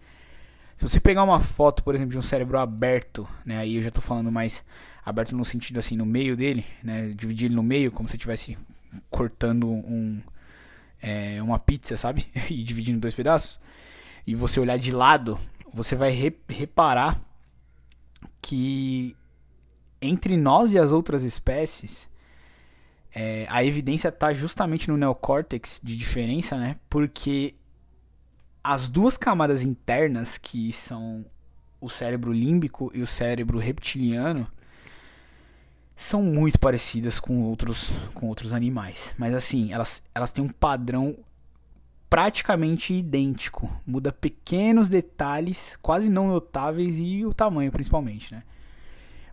Se 0.77 0.89
você 0.89 1.01
pegar 1.01 1.25
uma 1.25 1.41
foto, 1.41 1.83
por 1.83 1.95
exemplo, 1.95 2.13
de 2.13 2.19
um 2.19 2.23
cérebro 2.23 2.59
aberto, 2.59 3.29
né? 3.45 3.59
Aí 3.59 3.77
eu 3.77 3.83
já 3.83 3.89
estou 3.89 4.03
falando 4.03 4.31
mais 4.31 4.65
aberto 5.05 5.35
no 5.35 5.45
sentido 5.45 5.79
assim, 5.79 5.97
no 5.97 6.07
meio 6.07 6.37
dele, 6.37 6.65
né? 6.83 7.13
Dividir 7.17 7.47
ele 7.47 7.55
no 7.55 7.63
meio, 7.63 7.91
como 7.93 8.09
se 8.09 8.17
estivesse 8.17 8.57
cortando 9.11 9.69
um, 9.69 10.21
é, 11.03 11.43
uma 11.43 11.59
pizza, 11.59 11.97
sabe? 11.97 12.27
e 12.51 12.63
dividindo 12.63 12.99
em 12.99 13.01
dois 13.01 13.15
pedaços 13.15 13.59
e 14.29 14.35
você 14.35 14.61
olhar 14.61 14.77
de 14.77 14.93
lado, 14.93 15.41
você 15.73 15.97
vai 15.97 16.11
re 16.11 16.37
reparar 16.51 17.19
que 18.43 19.17
entre 20.03 20.37
nós 20.37 20.75
e 20.75 20.79
as 20.79 20.93
outras 20.93 21.25
espécies, 21.25 22.11
é, 23.11 23.47
a 23.49 23.65
evidência 23.65 24.09
está 24.09 24.35
justamente 24.35 24.87
no 24.91 24.99
neocórtex 24.99 25.81
de 25.83 25.97
diferença, 25.97 26.59
né? 26.59 26.77
Porque 26.91 27.55
as 28.63 28.91
duas 28.91 29.17
camadas 29.17 29.63
internas, 29.63 30.37
que 30.37 30.75
são 30.75 31.25
o 31.81 31.89
cérebro 31.89 32.31
límbico 32.31 32.91
e 32.93 33.01
o 33.01 33.07
cérebro 33.07 33.57
reptiliano, 33.57 34.47
são 35.97 36.23
muito 36.23 36.59
parecidas 36.59 37.19
com 37.19 37.45
outros, 37.45 37.93
com 38.13 38.27
outros 38.29 38.53
animais. 38.53 39.15
Mas 39.17 39.33
assim, 39.33 39.73
elas, 39.73 40.03
elas 40.15 40.31
têm 40.31 40.45
um 40.45 40.51
padrão 40.51 41.17
praticamente 42.09 42.95
idêntico. 42.95 43.71
Muda 43.87 44.13
pequenos 44.13 44.89
detalhes, 44.89 45.79
quase 45.81 46.09
não 46.09 46.29
notáveis, 46.29 46.99
e 46.99 47.25
o 47.25 47.33
tamanho 47.33 47.71
principalmente, 47.71 48.33
né? 48.33 48.43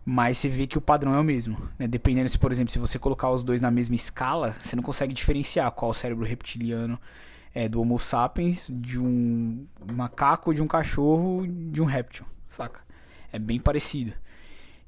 Mas 0.04 0.38
você 0.38 0.48
vê 0.48 0.68
que 0.68 0.78
o 0.78 0.80
padrão 0.80 1.14
é 1.14 1.18
o 1.18 1.24
mesmo. 1.24 1.68
Né? 1.76 1.88
Dependendo 1.88 2.28
se, 2.28 2.38
por 2.38 2.52
exemplo, 2.52 2.70
se 2.70 2.78
você 2.78 2.96
colocar 2.96 3.28
os 3.30 3.42
dois 3.42 3.60
na 3.60 3.72
mesma 3.72 3.96
escala, 3.96 4.54
você 4.60 4.76
não 4.76 4.82
consegue 4.82 5.12
diferenciar 5.12 5.72
qual 5.72 5.92
cérebro 5.92 6.24
reptiliano 6.24 7.00
é 7.52 7.68
do 7.68 7.80
Homo 7.80 7.98
sapiens, 7.98 8.70
de 8.72 9.00
um 9.00 9.66
macaco, 9.92 10.54
de 10.54 10.62
um 10.62 10.66
cachorro, 10.68 11.44
de 11.44 11.82
um 11.82 11.86
réptil, 11.86 12.24
saca? 12.46 12.82
É 13.32 13.38
bem 13.38 13.58
parecido. 13.58 14.12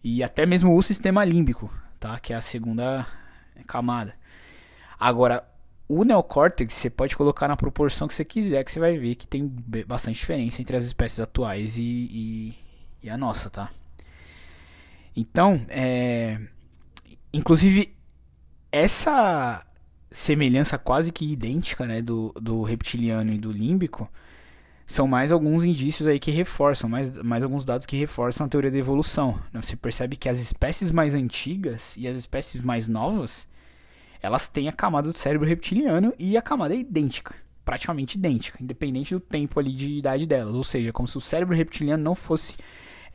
E 0.05 0.23
até 0.23 0.47
mesmo 0.47 0.77
o 0.77 0.83
sistema 0.83 1.25
límbico, 1.25 1.73
tá? 1.99 2.21
Que 2.21 2.33
é 2.33 2.37
a 2.37 2.43
segunda 2.43 3.05
camada. 3.67 4.15
Agora, 5.01 5.49
o 5.89 6.05
neocórtex 6.05 6.75
você 6.75 6.91
pode 6.91 7.17
colocar 7.17 7.49
na 7.49 7.57
proporção 7.57 8.07
que 8.07 8.15
você 8.15 8.25
quiser, 8.25 8.63
que 8.63 8.71
você 8.71 8.79
vai 8.79 8.99
ver 8.99 9.15
que 9.15 9.27
tem 9.27 9.47
bastante 9.87 10.17
diferença 10.17 10.61
entre 10.61 10.77
as 10.77 10.85
espécies 10.85 11.21
atuais 11.21 11.79
e, 11.79 11.83
e, 11.83 12.55
e 13.03 13.11
a 13.11 13.17
nossa, 13.17 13.49
tá? 13.49 13.71
Então, 15.17 15.61
é, 15.69 16.39
inclusive, 17.33 17.97
essa 18.71 19.67
semelhança 20.11 20.79
quase 20.79 21.11
que 21.11 21.33
idêntica 21.33 21.87
né, 21.87 22.01
do, 22.01 22.33
do 22.41 22.63
reptiliano 22.63 23.33
e 23.33 23.39
do 23.39 23.51
límbico 23.51 24.11
são 24.87 25.07
mais 25.07 25.33
alguns 25.33 25.65
indícios 25.65 26.09
aí 26.09 26.19
que 26.19 26.31
reforçam, 26.31 26.89
mais, 26.89 27.11
mais 27.19 27.43
alguns 27.43 27.65
dados 27.65 27.85
que 27.85 27.97
reforçam 27.97 28.47
a 28.47 28.49
teoria 28.49 28.71
da 28.71 28.79
evolução. 28.79 29.39
Né? 29.53 29.61
Você 29.61 29.77
percebe 29.77 30.17
que 30.17 30.29
as 30.29 30.39
espécies 30.39 30.91
mais 30.91 31.15
antigas 31.15 31.95
e 31.97 32.09
as 32.09 32.17
espécies 32.17 32.63
mais 32.63 32.89
novas, 32.89 33.47
elas 34.23 34.49
têm 34.49 34.69
a 34.69 34.73
camada 34.73 35.13
do 35.13 35.19
cérebro 35.19 35.47
reptiliano 35.47 36.13
e 36.19 36.37
a 36.37 36.43
camada 36.43 36.75
é 36.75 36.79
idêntica, 36.79 37.35
praticamente 37.65 38.19
idêntica, 38.19 38.63
independente 38.63 39.15
do 39.15 39.21
tempo 39.21 39.59
ali 39.59 39.73
de 39.73 39.99
idade 39.99 40.27
delas. 40.27 40.55
Ou 40.55 40.65
seja, 40.65 40.93
como 40.93 41.07
se 41.07 41.17
o 41.17 41.21
cérebro 41.21 41.55
reptiliano 41.55 42.03
não 42.03 42.15
fosse 42.15 42.57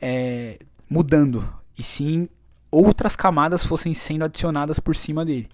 é, 0.00 0.58
mudando, 0.88 1.48
e 1.78 1.82
sim 1.82 2.28
outras 2.70 3.14
camadas 3.14 3.64
fossem 3.64 3.94
sendo 3.94 4.24
adicionadas 4.24 4.78
por 4.80 4.96
cima 4.96 5.24
dele. 5.24 5.48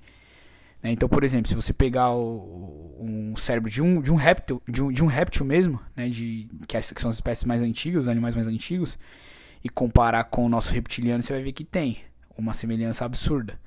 Né? 0.82 0.92
Então, 0.92 1.08
por 1.08 1.22
exemplo, 1.22 1.48
se 1.48 1.54
você 1.54 1.72
pegar 1.72 2.12
o, 2.14 2.96
um 2.98 3.36
cérebro 3.36 3.70
de 3.70 3.82
um, 3.82 4.00
de 4.00 4.12
um 4.12 4.16
réptil, 4.16 4.62
de 4.66 4.82
um, 4.82 4.90
de 4.90 5.04
um 5.04 5.06
réptil 5.06 5.44
mesmo, 5.44 5.80
né? 5.94 6.08
de, 6.08 6.48
que, 6.66 6.76
é, 6.76 6.80
que 6.80 7.00
são 7.00 7.10
as 7.10 7.16
espécies 7.16 7.44
mais 7.44 7.60
antigas, 7.60 8.02
os 8.02 8.08
animais 8.08 8.34
mais 8.34 8.46
antigos, 8.46 8.98
e 9.62 9.68
comparar 9.68 10.24
com 10.24 10.46
o 10.46 10.48
nosso 10.48 10.72
reptiliano, 10.72 11.22
você 11.22 11.32
vai 11.32 11.42
ver 11.42 11.52
que 11.52 11.64
tem 11.64 11.98
uma 12.36 12.54
semelhança 12.54 13.04
absurda. 13.04 13.58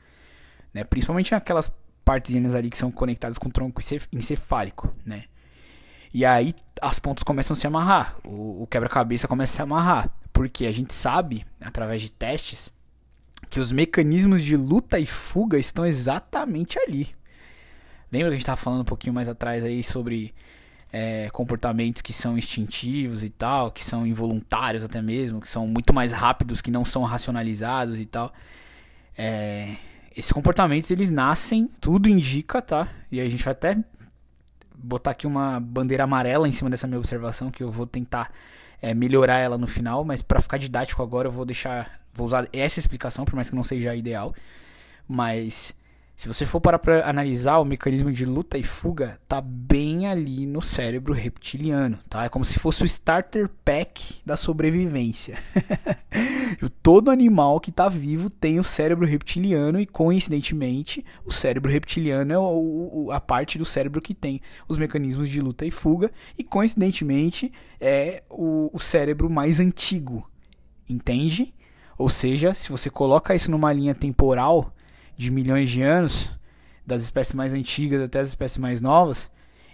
Né? 0.73 0.83
Principalmente 0.83 1.31
naquelas 1.31 1.71
partezinhas 2.03 2.55
ali 2.55 2.69
que 2.69 2.77
são 2.77 2.91
conectadas 2.91 3.37
com 3.37 3.47
o 3.47 3.51
tronco 3.51 3.81
encefálico, 4.11 4.93
né? 5.05 5.25
E 6.13 6.25
aí 6.25 6.53
as 6.81 6.99
pontas 6.99 7.23
começam 7.23 7.53
a 7.53 7.57
se 7.57 7.65
amarrar, 7.65 8.15
o, 8.23 8.63
o 8.63 8.67
quebra-cabeça 8.67 9.27
começa 9.27 9.53
a 9.53 9.55
se 9.55 9.61
amarrar, 9.61 10.09
porque 10.31 10.67
a 10.67 10.71
gente 10.71 10.93
sabe, 10.93 11.45
através 11.59 12.01
de 12.01 12.11
testes, 12.11 12.71
que 13.49 13.59
os 13.59 13.71
mecanismos 13.71 14.43
de 14.43 14.55
luta 14.55 14.99
e 14.99 15.07
fuga 15.07 15.57
estão 15.57 15.85
exatamente 15.85 16.77
ali. 16.77 17.09
Lembra 18.11 18.29
que 18.29 18.33
a 18.33 18.37
gente 18.37 18.41
estava 18.41 18.57
falando 18.57 18.81
um 18.81 18.85
pouquinho 18.85 19.13
mais 19.13 19.27
atrás 19.27 19.63
aí 19.63 19.81
sobre 19.81 20.35
é, 20.91 21.29
comportamentos 21.31 22.03
que 22.03 22.13
são 22.13 22.37
instintivos 22.37 23.23
e 23.23 23.29
tal, 23.31 23.71
que 23.71 23.83
são 23.83 24.05
involuntários 24.05 24.83
até 24.83 25.01
mesmo, 25.01 25.41
que 25.41 25.49
são 25.49 25.67
muito 25.67 25.91
mais 25.91 26.11
rápidos, 26.11 26.61
que 26.61 26.69
não 26.69 26.85
são 26.85 27.01
racionalizados 27.03 27.99
e 27.99 28.05
tal. 28.05 28.31
É, 29.17 29.75
esses 30.15 30.32
comportamentos 30.32 30.89
eles 30.91 31.12
nascem, 31.12 31.70
tudo 31.79 32.10
indica, 32.10 32.62
tá? 32.62 32.88
E 33.12 33.20
a 33.20 33.29
gente 33.29 33.43
vai 33.43 33.51
até 33.51 33.77
botar 34.75 35.12
aqui 35.12 35.25
uma 35.25 35.60
bandeira 35.60 36.03
amarela 36.03 36.48
em 36.48 36.51
cima 36.51 36.70
dessa 36.70 36.88
minha 36.88 37.00
observação 37.00 37.50
que 37.50 37.63
eu 37.63 37.72
vou 37.72 37.88
tentar 37.88 38.32
é, 38.82 38.93
melhorar 38.93 39.38
ela 39.38 39.58
no 39.58 39.67
final, 39.67 40.03
mas 40.03 40.22
para 40.22 40.41
ficar 40.41 40.58
didático 40.58 41.01
agora 41.01 41.27
eu 41.27 41.32
vou 41.32 41.46
deixar 41.46 42.03
Vou 42.13 42.27
usar 42.27 42.48
essa 42.53 42.79
explicação, 42.79 43.25
por 43.25 43.34
mais 43.34 43.50
que 43.50 43.55
não 43.55 43.63
seja 43.63 43.91
a 43.91 43.96
ideal. 43.96 44.36
Mas 45.08 45.74
se 46.15 46.27
você 46.27 46.46
for 46.46 46.62
parar 46.62 46.79
para 46.79 47.10
analisar 47.10 47.58
o 47.58 47.65
mecanismo 47.65 48.12
de 48.12 48.25
luta 48.25 48.58
e 48.58 48.63
fuga, 48.63 49.20
tá 49.27 49.41
bem 49.41 50.08
ali 50.08 50.46
no 50.46 50.62
cérebro 50.62 51.12
reptiliano, 51.12 52.00
tá? 52.08 52.24
É 52.24 52.29
como 52.29 52.46
se 52.46 52.60
fosse 52.60 52.84
o 52.84 52.86
starter 52.86 53.50
pack 53.65 54.22
da 54.25 54.38
sobrevivência. 54.38 55.38
Todo 56.84 57.10
animal 57.10 57.60
que 57.60 57.72
tá 57.72 57.89
vivo 57.89 58.29
tem 58.29 58.60
o 58.60 58.63
cérebro 58.63 59.08
reptiliano 59.08 59.79
e 59.79 59.86
coincidentemente 59.86 61.03
o 61.25 61.32
cérebro 61.32 61.72
reptiliano 61.72 62.32
é 62.32 62.38
o, 62.38 63.10
a 63.12 63.20
parte 63.20 63.58
do 63.58 63.65
cérebro 63.65 64.01
que 64.01 64.13
tem 64.13 64.39
os 64.67 64.77
mecanismos 64.77 65.27
de 65.29 65.41
luta 65.41 65.65
e 65.65 65.72
fuga 65.72 66.12
e 66.38 66.43
coincidentemente 66.43 67.51
é 67.82 68.24
o, 68.29 68.70
o 68.72 68.79
cérebro 68.79 69.29
mais 69.29 69.60
antigo, 69.60 70.29
entende? 70.88 71.53
Ou 71.98 72.08
seja, 72.08 72.53
se 72.53 72.70
você 72.70 72.89
coloca 72.89 73.36
isso 73.36 73.50
numa 73.50 73.74
linha 73.74 73.96
temporal 73.96 74.74
de 75.15 75.32
milhões 75.32 75.70
de 75.70 75.82
anos, 75.82 76.32
das 76.86 77.03
espécies 77.03 77.34
mais 77.34 77.53
antigas 77.53 78.01
até 78.01 78.20
as 78.20 78.29
espécies 78.29 78.58
mais 78.58 78.82
novas, 78.82 79.29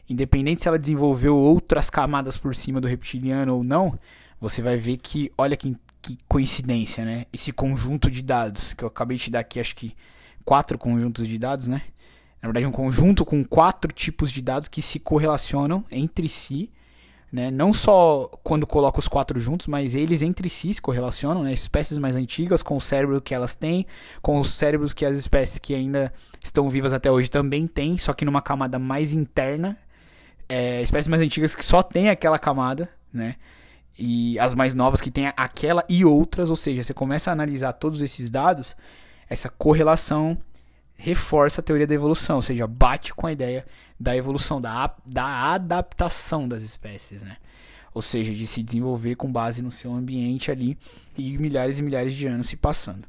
independente 0.09 0.61
se 0.61 0.67
ela 0.67 0.79
desenvolveu 0.79 1.35
outras 1.35 1.89
camadas 1.89 2.37
por 2.37 2.55
cima 2.55 2.81
do 2.81 2.87
reptiliano 2.87 3.55
ou 3.55 3.63
não, 3.63 3.97
você 4.39 4.61
vai 4.61 4.77
ver 4.77 4.97
que, 4.97 5.31
olha 5.37 5.57
que, 5.57 5.75
que 6.01 6.17
coincidência, 6.27 7.03
né? 7.03 7.25
Esse 7.31 7.51
conjunto 7.51 8.09
de 8.09 8.21
dados, 8.21 8.73
que 8.73 8.83
eu 8.83 8.87
acabei 8.87 9.17
de 9.17 9.29
dar 9.29 9.39
aqui, 9.39 9.59
acho 9.59 9.75
que 9.75 9.95
quatro 10.45 10.77
conjuntos 10.77 11.27
de 11.27 11.37
dados, 11.37 11.67
né? 11.67 11.81
Na 12.41 12.47
verdade, 12.47 12.65
um 12.65 12.71
conjunto 12.71 13.25
com 13.25 13.43
quatro 13.43 13.91
tipos 13.91 14.31
de 14.31 14.41
dados 14.41 14.69
que 14.69 14.81
se 14.81 14.99
correlacionam 14.99 15.83
entre 15.91 16.29
si 16.29 16.71
né? 17.31 17.51
Não 17.51 17.71
só 17.71 18.29
quando 18.43 18.65
coloca 18.65 18.99
os 18.99 19.07
quatro 19.07 19.39
juntos, 19.39 19.67
mas 19.67 19.93
eles 19.93 20.21
entre 20.21 20.49
si 20.49 20.73
se 20.73 20.81
correlacionam, 20.81 21.43
né? 21.43 21.53
Espécies 21.53 21.97
mais 21.97 22.15
antigas 22.15 22.63
com 22.63 22.75
o 22.75 22.81
cérebro 22.81 23.21
que 23.21 23.33
elas 23.33 23.55
têm, 23.55 23.85
com 24.21 24.39
os 24.39 24.51
cérebros 24.51 24.93
que 24.93 25.05
as 25.05 25.15
espécies 25.15 25.59
que 25.59 25.75
ainda 25.75 26.11
estão 26.43 26.69
vivas 26.69 26.93
até 26.93 27.11
hoje 27.11 27.29
também 27.29 27.67
têm, 27.67 27.97
só 27.97 28.13
que 28.13 28.25
numa 28.25 28.41
camada 28.41 28.79
mais 28.79 29.13
interna. 29.13 29.77
É, 30.47 30.81
espécies 30.81 31.07
mais 31.07 31.21
antigas 31.21 31.53
que 31.53 31.63
só 31.63 31.83
têm 31.83 32.09
aquela 32.09 32.39
camada, 32.39 32.89
né? 33.13 33.35
E 33.97 34.39
as 34.39 34.55
mais 34.55 34.73
novas 34.73 35.01
que 35.01 35.11
têm 35.11 35.27
aquela 35.35 35.83
e 35.87 36.03
outras, 36.05 36.49
ou 36.49 36.55
seja, 36.55 36.81
você 36.81 36.93
começa 36.93 37.29
a 37.29 37.33
analisar 37.33 37.73
todos 37.73 38.01
esses 38.01 38.31
dados, 38.31 38.75
essa 39.29 39.49
correlação 39.49 40.37
reforça 40.99 41.61
a 41.61 41.63
teoria 41.63 41.87
da 41.87 41.93
evolução, 41.95 42.35
ou 42.35 42.41
seja, 42.41 42.67
bate 42.67 43.13
com 43.13 43.25
a 43.25 43.31
ideia 43.31 43.65
da 43.97 44.15
evolução, 44.15 44.59
da, 44.59 44.93
da 45.05 45.53
adaptação 45.53 46.45
das 46.45 46.61
espécies, 46.61 47.23
né? 47.23 47.37
Ou 47.93 48.01
seja, 48.01 48.33
de 48.33 48.45
se 48.45 48.61
desenvolver 48.61 49.15
com 49.15 49.31
base 49.31 49.61
no 49.61 49.71
seu 49.71 49.93
ambiente 49.93 50.51
ali 50.51 50.77
e 51.17 51.37
milhares 51.37 51.79
e 51.79 51.83
milhares 51.83 52.13
de 52.13 52.27
anos 52.27 52.47
se 52.47 52.57
passando. 52.57 53.07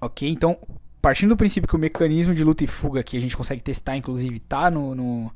Ok? 0.00 0.28
Então, 0.28 0.56
partindo 1.02 1.30
do 1.30 1.36
princípio 1.36 1.68
que 1.68 1.74
o 1.74 1.78
mecanismo 1.78 2.32
de 2.32 2.44
luta 2.44 2.62
e 2.62 2.68
fuga 2.68 3.02
que 3.02 3.16
a 3.16 3.20
gente 3.20 3.36
consegue 3.36 3.62
testar, 3.62 3.96
inclusive, 3.96 4.36
está 4.36 4.70
no, 4.70 4.94
no, 4.94 5.32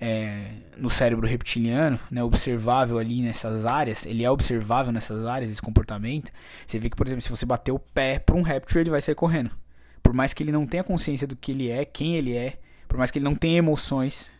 é, 0.00 0.50
no 0.78 0.88
cérebro 0.88 1.28
reptiliano, 1.28 1.98
né, 2.10 2.24
observável 2.24 2.98
ali 2.98 3.20
nessas 3.20 3.66
áreas, 3.66 4.06
ele 4.06 4.24
é 4.24 4.30
observável 4.30 4.92
nessas 4.92 5.26
áreas, 5.26 5.50
esse 5.50 5.62
comportamento. 5.62 6.32
Você 6.66 6.78
vê 6.78 6.88
que, 6.88 6.96
por 6.96 7.06
exemplo, 7.06 7.22
se 7.22 7.28
você 7.28 7.44
bater 7.44 7.70
o 7.70 7.78
pé 7.78 8.18
para 8.18 8.34
um 8.34 8.42
réptil, 8.42 8.80
ele 8.80 8.90
vai 8.90 9.00
sair 9.02 9.14
correndo. 9.14 9.59
Por 10.02 10.12
mais 10.12 10.32
que 10.32 10.42
ele 10.42 10.52
não 10.52 10.66
tenha 10.66 10.84
consciência 10.84 11.26
do 11.26 11.36
que 11.36 11.52
ele 11.52 11.70
é, 11.70 11.84
quem 11.84 12.16
ele 12.16 12.36
é, 12.36 12.58
por 12.88 12.98
mais 12.98 13.10
que 13.10 13.18
ele 13.18 13.24
não 13.24 13.34
tenha 13.34 13.58
emoções, 13.58 14.32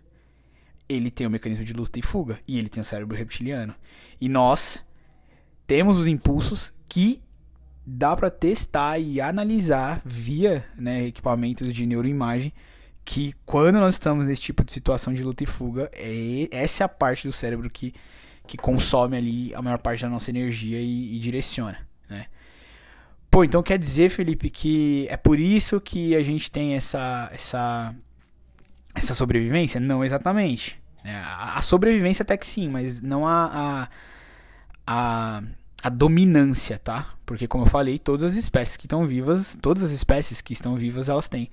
ele 0.88 1.10
tem 1.10 1.26
o 1.26 1.30
mecanismo 1.30 1.64
de 1.64 1.72
luta 1.72 1.98
e 1.98 2.02
fuga. 2.02 2.38
E 2.46 2.58
ele 2.58 2.68
tem 2.68 2.80
o 2.80 2.84
cérebro 2.84 3.16
reptiliano. 3.16 3.74
E 4.20 4.28
nós 4.28 4.84
temos 5.66 5.98
os 5.98 6.08
impulsos 6.08 6.72
que 6.88 7.22
dá 7.86 8.16
para 8.16 8.30
testar 8.30 8.98
e 8.98 9.20
analisar 9.20 10.02
via 10.04 10.64
né, 10.76 11.06
equipamentos 11.06 11.72
de 11.72 11.86
neuroimagem 11.86 12.52
que 13.04 13.34
quando 13.44 13.80
nós 13.80 13.94
estamos 13.94 14.26
nesse 14.26 14.42
tipo 14.42 14.64
de 14.64 14.72
situação 14.72 15.12
de 15.12 15.22
luta 15.22 15.42
e 15.42 15.46
fuga, 15.46 15.90
é 15.94 16.48
essa 16.50 16.84
é 16.84 16.86
a 16.86 16.88
parte 16.88 17.26
do 17.26 17.32
cérebro 17.32 17.68
que, 17.70 17.94
que 18.46 18.56
consome 18.56 19.16
ali 19.16 19.54
a 19.54 19.62
maior 19.62 19.78
parte 19.78 20.02
da 20.02 20.08
nossa 20.08 20.30
energia 20.30 20.78
e, 20.80 21.16
e 21.16 21.18
direciona, 21.18 21.78
né? 22.08 22.26
Pô, 23.30 23.44
então 23.44 23.62
quer 23.62 23.78
dizer, 23.78 24.10
Felipe, 24.10 24.50
que 24.50 25.06
é 25.08 25.16
por 25.16 25.38
isso 25.38 25.80
que 25.80 26.16
a 26.16 26.22
gente 26.22 26.50
tem 26.50 26.74
essa 26.74 27.30
essa 27.32 27.94
essa 28.94 29.14
sobrevivência? 29.14 29.80
Não 29.80 30.04
exatamente. 30.04 30.80
É, 31.04 31.14
a 31.14 31.62
sobrevivência 31.62 32.22
até 32.22 32.36
que 32.36 32.44
sim, 32.44 32.68
mas 32.68 33.00
não 33.00 33.26
a, 33.26 33.46
a, 33.46 33.88
a, 34.86 35.42
a, 35.82 35.88
dominância, 35.88 36.78
tá? 36.78 37.06
Porque 37.24 37.46
como 37.46 37.64
eu 37.64 37.68
falei, 37.68 37.98
todas 37.98 38.22
as 38.22 38.34
espécies 38.34 38.76
que 38.76 38.86
estão 38.86 39.06
vivas, 39.06 39.56
todas 39.62 39.82
as 39.82 39.92
espécies 39.92 40.42
que 40.42 40.52
estão 40.52 40.76
vivas, 40.76 41.08
elas 41.08 41.28
têm 41.28 41.48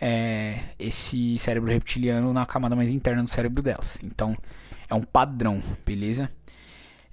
é, 0.00 0.58
esse 0.78 1.38
cérebro 1.38 1.70
reptiliano 1.72 2.32
na 2.32 2.44
camada 2.44 2.76
mais 2.76 2.90
interna 2.90 3.22
do 3.22 3.30
cérebro 3.30 3.62
delas. 3.62 3.98
Então 4.02 4.36
é 4.90 4.94
um 4.94 5.02
padrão, 5.02 5.62
beleza? 5.86 6.30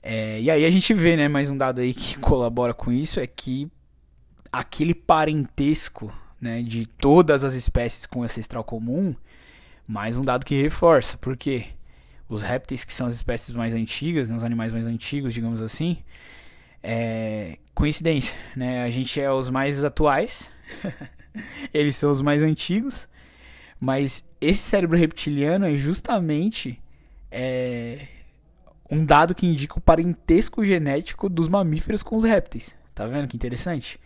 É, 0.04 0.42
e 0.42 0.50
aí 0.50 0.66
a 0.66 0.72
gente 0.72 0.94
vê, 0.94 1.16
né, 1.16 1.28
mais 1.28 1.50
um 1.50 1.58
dado 1.58 1.80
aí 1.80 1.94
que 1.94 2.18
colabora 2.20 2.74
com 2.74 2.92
isso 2.92 3.20
é 3.20 3.28
que 3.28 3.72
aquele 4.52 4.94
parentesco, 4.94 6.16
né, 6.40 6.62
de 6.62 6.86
todas 6.86 7.44
as 7.44 7.54
espécies 7.54 8.06
com 8.06 8.24
ancestral 8.24 8.64
comum 8.64 9.16
mais 9.88 10.18
um 10.18 10.22
dado 10.24 10.46
que 10.46 10.62
reforça, 10.62 11.18
porque 11.18 11.66
os 12.28 12.42
répteis, 12.42 12.84
que 12.84 12.94
são 12.94 13.08
as 13.08 13.16
espécies 13.16 13.54
mais 13.54 13.74
antigas, 13.74 14.30
né, 14.30 14.38
os 14.38 14.44
animais 14.44 14.72
mais 14.72 14.86
antigos, 14.86 15.34
digamos 15.34 15.62
assim, 15.62 15.98
é 16.82 17.58
coincidência, 17.74 18.36
né? 18.56 18.84
A 18.84 18.90
gente 18.90 19.20
é 19.20 19.32
os 19.32 19.50
mais 19.50 19.84
atuais, 19.84 20.50
eles 21.74 21.96
são 21.96 22.12
os 22.12 22.22
mais 22.22 22.42
antigos, 22.42 23.08
mas 23.80 24.24
esse 24.40 24.62
cérebro 24.62 24.98
reptiliano 24.98 25.66
é 25.66 25.76
justamente 25.76 26.82
é, 27.30 28.08
um 28.90 29.06
dado 29.06 29.36
que 29.36 29.46
indica 29.46 29.78
o 29.78 29.82
parentesco 29.82 30.66
genético 30.66 31.30
dos 31.30 31.48
mamíferos 31.48 32.04
com 32.04 32.16
os 32.16 32.24
répteis. 32.24 32.76
Tá 32.94 33.08
vendo 33.08 33.28
que 33.28 33.36
interessante? 33.36 34.00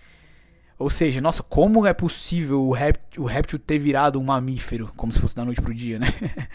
Ou 0.77 0.89
seja, 0.89 1.21
nossa, 1.21 1.41
como 1.41 1.85
é 1.85 1.93
possível 1.93 2.65
o 2.65 2.71
réptil, 2.71 3.23
o 3.23 3.25
réptil 3.25 3.57
ter 3.57 3.79
virado 3.79 4.19
um 4.19 4.23
mamífero, 4.23 4.91
como 4.95 5.11
se 5.11 5.19
fosse 5.19 5.35
da 5.35 5.45
noite 5.45 5.61
pro 5.61 5.73
dia, 5.73 5.99
né? 5.99 6.07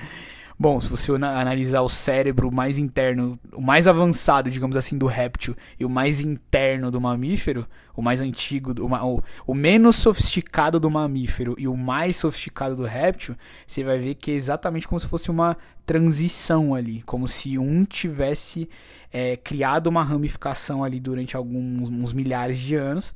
Bom, 0.58 0.78
se 0.78 0.90
você 0.90 1.10
analisar 1.12 1.80
o 1.80 1.88
cérebro 1.88 2.52
mais 2.52 2.76
interno, 2.76 3.40
o 3.50 3.62
mais 3.62 3.86
avançado, 3.86 4.50
digamos 4.50 4.76
assim, 4.76 4.98
do 4.98 5.06
réptil 5.06 5.56
e 5.78 5.86
o 5.86 5.88
mais 5.88 6.20
interno 6.20 6.90
do 6.90 7.00
mamífero, 7.00 7.66
o 7.96 8.02
mais 8.02 8.20
antigo, 8.20 8.74
o, 8.78 9.22
o 9.46 9.54
menos 9.54 9.96
sofisticado 9.96 10.78
do 10.78 10.90
mamífero 10.90 11.56
e 11.58 11.66
o 11.66 11.74
mais 11.74 12.16
sofisticado 12.16 12.76
do 12.76 12.84
réptil, 12.84 13.34
você 13.66 13.82
vai 13.82 13.98
ver 13.98 14.16
que 14.16 14.32
é 14.32 14.34
exatamente 14.34 14.86
como 14.86 15.00
se 15.00 15.06
fosse 15.06 15.30
uma 15.30 15.56
transição 15.86 16.74
ali, 16.74 17.00
como 17.06 17.26
se 17.26 17.56
um 17.56 17.86
tivesse 17.86 18.68
é, 19.10 19.38
criado 19.38 19.86
uma 19.86 20.02
ramificação 20.04 20.84
ali 20.84 21.00
durante 21.00 21.38
alguns 21.38 22.12
milhares 22.12 22.58
de 22.58 22.74
anos 22.74 23.14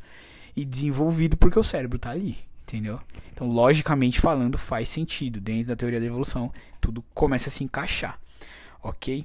e 0.57 0.65
desenvolvido 0.65 1.37
porque 1.37 1.59
o 1.59 1.63
cérebro 1.63 1.97
está 1.97 2.11
ali 2.11 2.39
entendeu? 2.67 3.01
Então, 3.33 3.47
logicamente 3.47 4.21
falando, 4.21 4.59
faz 4.59 4.89
sentido. 4.89 5.41
Dentro 5.41 5.69
da 5.69 5.77
teoria 5.77 6.01
da 6.01 6.07
evolução, 6.07 6.53
tudo 6.81 7.05
começa 7.15 7.49
a 7.49 7.53
se 7.53 7.63
encaixar, 7.63 8.19
ok? 8.83 9.25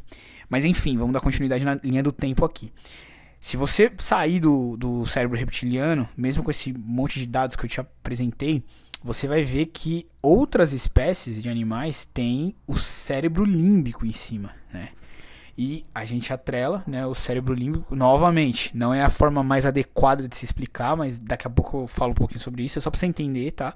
Mas 0.50 0.65
enfim, 0.65 0.98
vamos 0.98 1.13
dar 1.13 1.21
continuidade 1.21 1.65
na 1.65 1.75
linha 1.75 2.03
do 2.03 2.12
tempo 2.12 2.45
aqui. 2.45 2.71
Se 3.39 3.55
você 3.55 3.91
sair 3.98 4.39
do, 4.39 4.75
do 4.75 5.05
cérebro 5.05 5.38
reptiliano, 5.38 6.07
mesmo 6.17 6.43
com 6.43 6.51
esse 6.51 6.74
monte 6.74 7.19
de 7.19 7.25
dados 7.25 7.55
que 7.55 7.65
eu 7.65 7.69
te 7.69 7.79
apresentei, 7.79 8.63
você 9.01 9.27
vai 9.27 9.43
ver 9.43 9.67
que 9.67 10.05
outras 10.21 10.74
espécies 10.74 11.41
de 11.41 11.48
animais 11.48 12.05
têm 12.05 12.53
o 12.67 12.75
cérebro 12.75 13.45
límbico 13.45 14.05
em 14.05 14.12
cima, 14.12 14.53
né? 14.74 14.89
E 15.61 15.85
a 15.93 16.05
gente 16.05 16.31
atrela 16.31 16.81
né, 16.87 17.05
o 17.05 17.13
cérebro 17.13 17.53
límbico 17.53 17.93
novamente. 17.93 18.71
Não 18.73 18.93
é 18.93 19.03
a 19.03 19.09
forma 19.09 19.43
mais 19.43 19.65
adequada 19.65 20.25
de 20.25 20.33
se 20.33 20.45
explicar, 20.45 20.95
mas 20.95 21.19
daqui 21.19 21.45
a 21.45 21.49
pouco 21.49 21.81
eu 21.81 21.87
falo 21.87 22.11
um 22.11 22.15
pouquinho 22.15 22.39
sobre 22.39 22.63
isso. 22.63 22.79
É 22.79 22.81
só 22.81 22.89
para 22.89 22.97
você 22.97 23.07
entender, 23.07 23.51
tá? 23.51 23.75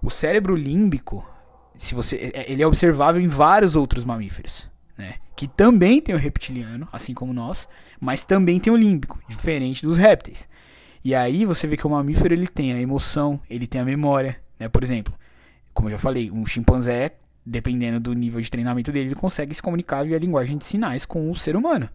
O 0.00 0.08
cérebro 0.08 0.54
límbico, 0.54 1.28
se 1.74 1.92
você, 1.92 2.30
é, 2.32 2.52
ele 2.52 2.62
é 2.62 2.66
observável 2.68 3.20
em 3.20 3.26
vários 3.26 3.74
outros 3.74 4.04
mamíferos, 4.04 4.70
né? 4.96 5.14
Que 5.34 5.48
também 5.48 6.00
tem 6.00 6.14
o 6.14 6.18
reptiliano, 6.18 6.86
assim 6.92 7.12
como 7.12 7.32
nós, 7.32 7.68
mas 7.98 8.24
também 8.24 8.60
tem 8.60 8.72
o 8.72 8.76
límbico, 8.76 9.18
diferente 9.28 9.82
dos 9.82 9.96
répteis. 9.96 10.48
E 11.04 11.16
aí 11.16 11.44
você 11.44 11.66
vê 11.66 11.76
que 11.76 11.84
o 11.84 11.90
mamífero 11.90 12.32
ele 12.32 12.46
tem 12.46 12.72
a 12.72 12.80
emoção, 12.80 13.40
ele 13.50 13.66
tem 13.66 13.80
a 13.80 13.84
memória, 13.84 14.40
né? 14.56 14.68
Por 14.68 14.84
exemplo, 14.84 15.12
como 15.74 15.88
eu 15.88 15.94
já 15.94 15.98
falei, 15.98 16.30
um 16.30 16.46
chimpanzé 16.46 17.16
dependendo 17.46 18.00
do 18.00 18.12
nível 18.12 18.40
de 18.40 18.50
treinamento 18.50 18.90
dele, 18.90 19.10
ele 19.10 19.14
consegue 19.14 19.54
se 19.54 19.62
comunicar 19.62 20.04
via 20.04 20.18
linguagem 20.18 20.58
de 20.58 20.64
sinais 20.64 21.06
com 21.06 21.30
o 21.30 21.34
ser 21.36 21.54
humano. 21.54 21.88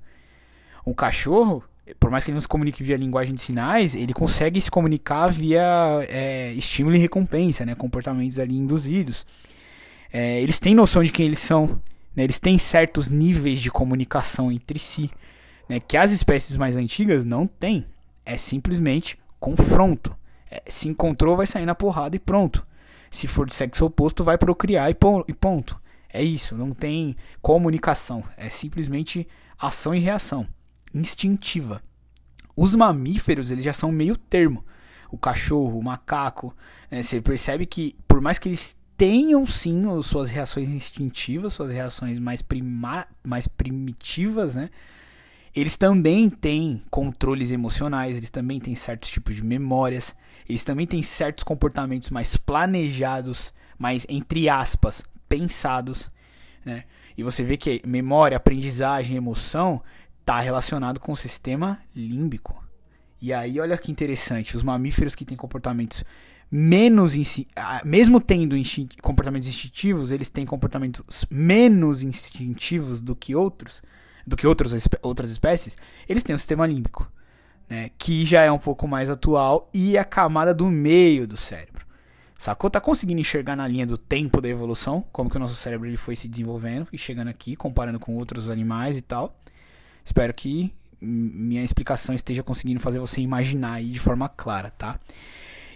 Um 0.88 0.94
cachorro, 0.94 1.62
por 2.00 2.10
mais 2.10 2.24
que 2.24 2.32
ele 2.32 2.36
não 2.36 2.42
se 2.42 2.48
comunique 2.48 2.82
via 2.82 2.96
linguagem 2.96 3.36
de 3.36 3.42
sinais, 3.42 3.94
ele 3.94 4.14
consegue 4.14 4.62
se 4.62 4.72
comunicar 4.72 5.28
via 5.28 5.62
é, 6.10 6.54
estímulo 6.54 6.96
e 6.96 7.00
recompensa, 7.00 7.66
né, 7.66 7.76
comportamentos 7.76 8.40
ali 8.40 8.56
induzidos. 8.56 9.26
É, 10.12 10.42
eles 10.42 10.58
têm 10.58 10.74
noção 10.74 11.04
de 11.04 11.12
quem 11.12 11.26
eles 11.26 11.40
são, 11.40 11.82
né, 12.16 12.24
eles 12.24 12.40
têm 12.40 12.58
certos 12.58 13.10
níveis 13.10 13.60
de 13.60 13.70
comunicação 13.70 14.50
entre 14.50 14.80
si, 14.80 15.12
né, 15.68 15.82
que 15.82 15.98
as 15.98 16.12
espécies 16.12 16.56
mais 16.56 16.78
antigas 16.78 17.26
não 17.26 17.46
têm. 17.46 17.86
É 18.26 18.38
simplesmente 18.38 19.20
confronto. 19.40 20.16
É, 20.50 20.64
se 20.68 20.88
encontrou, 20.88 21.36
vai 21.36 21.48
sair 21.48 21.66
na 21.66 21.76
porrada 21.76 22.16
e 22.16 22.20
pronto. 22.20 22.66
Se 23.12 23.28
for 23.28 23.46
de 23.46 23.54
sexo 23.54 23.86
oposto, 23.86 24.24
vai 24.24 24.38
procriar 24.38 24.90
e 24.90 24.94
ponto. 24.96 25.80
É 26.12 26.24
isso, 26.24 26.56
não 26.56 26.72
tem 26.72 27.16
comunicação. 27.42 28.24
É 28.38 28.50
simplesmente 28.50 29.28
ação 29.60 29.94
e 29.94 30.00
reação. 30.00 30.48
Instintiva. 30.94 31.84
Os 32.56 32.74
mamíferos, 32.74 33.52
eles 33.52 33.66
já 33.66 33.74
são 33.74 33.92
meio 33.92 34.16
termo. 34.16 34.66
O 35.12 35.18
cachorro, 35.18 35.78
o 35.78 35.84
macaco. 35.84 36.56
Né? 36.90 37.04
Você 37.04 37.22
percebe 37.22 37.66
que, 37.66 37.96
por 38.08 38.22
mais 38.22 38.40
que 38.40 38.48
eles 38.48 38.78
tenham 38.96 39.46
sim 39.46 39.84
suas 40.04 40.30
reações 40.30 40.70
instintivas, 40.70 41.54
suas 41.54 41.72
reações 41.72 42.18
mais, 42.18 42.44
mais 43.24 43.48
primitivas, 43.48 44.56
né? 44.56 44.70
Eles 45.56 45.76
também 45.76 46.30
têm 46.30 46.84
controles 46.90 47.52
emocionais, 47.52 48.16
eles 48.16 48.30
também 48.30 48.60
têm 48.60 48.74
certos 48.74 49.12
tipos 49.12 49.36
de 49.36 49.44
memórias, 49.44 50.16
eles 50.48 50.64
também 50.64 50.88
têm 50.88 51.02
certos 51.02 51.44
comportamentos 51.44 52.10
mais 52.10 52.38
planejados, 52.38 53.54
mais 53.78 54.06
entre 54.08 54.48
aspas, 54.48 55.04
pensados, 55.28 56.10
né? 56.64 56.86
E 57.18 57.24
você 57.24 57.44
vê 57.44 57.58
que 57.58 57.82
memória, 57.86 58.38
aprendizagem, 58.38 59.18
emoção 59.18 59.84
está 60.22 60.40
relacionado 60.40 61.00
com 61.00 61.12
o 61.12 61.18
sistema 61.18 61.80
límbico. 61.94 62.64
E 63.22 63.34
aí, 63.34 63.60
olha 63.60 63.78
que 63.78 63.92
interessante, 63.92 64.56
os 64.56 64.64
mamíferos 64.64 65.16
que 65.16 65.26
têm 65.26 65.38
comportamentos 65.38 66.04
menos 66.50 67.16
mesmo 67.86 68.20
tendo 68.20 68.56
comportamentos 69.02 69.48
instintivos, 69.48 70.12
eles 70.12 70.30
têm 70.30 70.46
comportamentos 70.46 71.26
menos 71.30 72.04
instintivos 72.04 73.02
do 73.02 73.16
que 73.16 73.36
outros 73.36 73.82
do 74.32 74.38
que 74.38 74.48
outros, 74.48 74.74
outras 75.04 75.30
espécies, 75.30 75.78
eles 76.10 76.24
têm 76.24 76.34
o 76.34 76.38
sistema 76.38 76.66
límbico, 76.66 77.12
né, 77.70 77.92
que 77.98 78.26
já 78.26 78.42
é 78.42 78.52
um 78.52 78.58
pouco 78.58 78.88
mais 78.88 79.10
atual 79.10 79.70
e 79.74 79.98
a 79.98 80.04
camada 80.04 80.54
do 80.54 80.66
meio 80.68 81.28
do 81.28 81.38
cérebro. 81.38 81.86
Sacou? 82.40 82.72
Tá 82.72 82.82
conseguindo 82.82 83.22
enxergar 83.22 83.56
na 83.56 83.68
linha 83.68 83.86
do 83.86 84.00
tempo 84.00 84.42
da 84.42 84.50
evolução, 84.50 85.06
como 85.12 85.30
que 85.30 85.38
o 85.38 85.40
nosso 85.40 85.54
cérebro 85.54 85.88
ele 85.88 85.98
foi 85.98 86.16
se 86.16 86.28
desenvolvendo 86.28 86.88
e 86.92 86.98
chegando 86.98 87.28
aqui, 87.28 87.56
comparando 87.56 88.00
com 88.00 88.16
outros 88.16 88.50
animais 88.50 88.98
e 88.98 89.02
tal. 89.02 89.38
Espero 90.04 90.34
que 90.34 90.74
minha 91.00 91.64
explicação 91.64 92.16
esteja 92.16 92.42
conseguindo 92.42 92.80
fazer 92.80 93.00
você 93.00 93.22
imaginar 93.22 93.74
aí 93.74 93.92
de 93.92 94.00
forma 94.00 94.28
clara, 94.28 94.72
tá? 94.72 94.98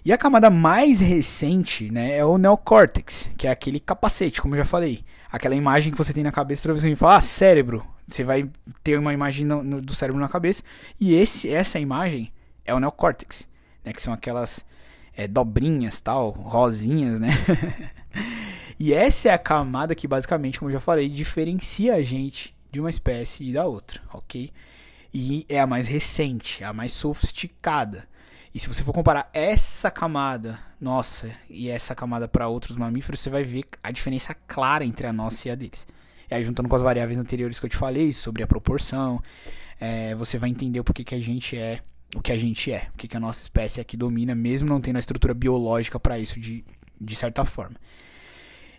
E 0.04 0.14
a 0.14 0.18
camada 0.18 0.50
mais 0.50 1.00
recente, 1.00 1.92
né, 1.92 2.18
é 2.18 2.26
o 2.26 2.38
neocórtex, 2.38 3.32
que 3.38 3.48
é 3.48 3.52
aquele 3.52 3.80
capacete, 3.80 4.42
como 4.42 4.56
eu 4.56 4.60
já 4.60 4.66
falei. 4.66 5.04
Aquela 5.32 5.56
imagem 5.56 5.92
que 5.92 5.98
você 5.98 6.14
tem 6.14 6.24
na 6.24 6.32
cabeça 6.32 6.64
toda 6.64 6.74
vez 6.74 6.84
que 6.84 6.88
a 6.88 6.90
gente 6.90 7.00
fala, 7.00 7.18
ah, 7.18 7.22
cérebro. 7.22 7.86
Você 8.08 8.24
vai 8.24 8.50
ter 8.84 9.00
uma 9.00 9.14
imagem 9.14 9.46
no, 9.46 9.64
no, 9.64 9.82
do 9.82 9.94
cérebro 9.94 10.22
na 10.22 10.30
cabeça. 10.30 10.64
E 11.00 11.14
esse, 11.14 11.50
essa 11.50 11.80
imagem 11.80 12.32
é 12.64 12.74
o 12.74 12.80
neocórtex, 12.80 13.48
né? 13.84 13.94
Que 13.94 14.02
são 14.02 14.14
aquelas 14.14 14.66
é, 15.16 15.28
dobrinhas, 15.28 16.00
tal, 16.02 16.30
rosinhas, 16.30 17.20
né? 17.20 17.30
e 18.80 18.94
essa 18.94 19.30
é 19.30 19.34
a 19.34 19.38
camada 19.38 19.96
que 19.96 20.08
basicamente, 20.08 20.60
como 20.60 20.70
eu 20.70 20.74
já 20.74 20.80
falei, 20.80 21.10
diferencia 21.10 21.96
a 21.96 22.02
gente 22.02 22.56
de 22.72 22.80
uma 22.80 22.90
espécie 22.90 23.50
e 23.50 23.54
da 23.54 23.66
outra, 23.66 24.02
ok? 24.14 24.52
E 25.14 25.46
é 25.48 25.60
a 25.60 25.68
mais 25.68 25.88
recente, 25.88 26.64
a 26.64 26.74
mais 26.74 26.92
sofisticada. 26.92 28.08
E 28.54 28.60
se 28.60 28.68
você 28.68 28.84
for 28.84 28.94
comparar 28.94 29.30
essa 29.34 29.90
camada, 29.90 30.60
nossa, 30.80 31.32
e 31.50 31.70
essa 31.70 31.96
camada 31.96 32.28
para 32.28 32.48
outros 32.48 32.78
mamíferos, 32.78 33.20
você 33.20 33.30
vai 33.30 33.44
ver 33.44 33.66
a 33.82 33.92
diferença 33.92 34.34
clara 34.34 34.86
entre 34.86 35.08
a 35.08 35.14
nossa 35.14 35.48
e 35.48 35.52
a 35.52 35.56
deles. 35.56 35.88
E 36.30 36.36
aí, 36.36 36.44
juntando 36.44 36.68
com 36.68 36.76
as 36.76 36.82
variáveis 36.82 37.18
anteriores 37.18 37.60
que 37.60 37.66
eu 37.66 37.70
te 37.70 37.78
falei, 37.78 38.14
sobre 38.14 38.44
a 38.44 38.48
proporção, 38.48 39.22
é, 39.80 40.16
você 40.16 40.38
vai 40.38 40.50
entender 40.50 40.80
porquê 40.84 41.04
que 41.04 41.16
a 41.16 41.20
gente 41.20 41.58
é 41.58 41.82
o 42.16 42.22
que 42.22 42.32
a 42.32 42.38
gente 42.38 42.72
é, 42.72 42.88
o 42.94 42.98
que, 42.98 43.16
a 43.16 43.20
nossa 43.20 43.42
espécie 43.42 43.84
que 43.84 43.98
domina, 43.98 44.34
mesmo 44.34 44.70
não 44.70 44.80
tendo 44.80 44.96
a 44.96 45.00
estrutura 45.00 45.34
biológica 45.34 46.00
para 46.00 46.18
isso 46.18 46.40
de, 46.40 46.64
de 47.00 47.16
certa 47.16 47.44
forma. 47.44 47.76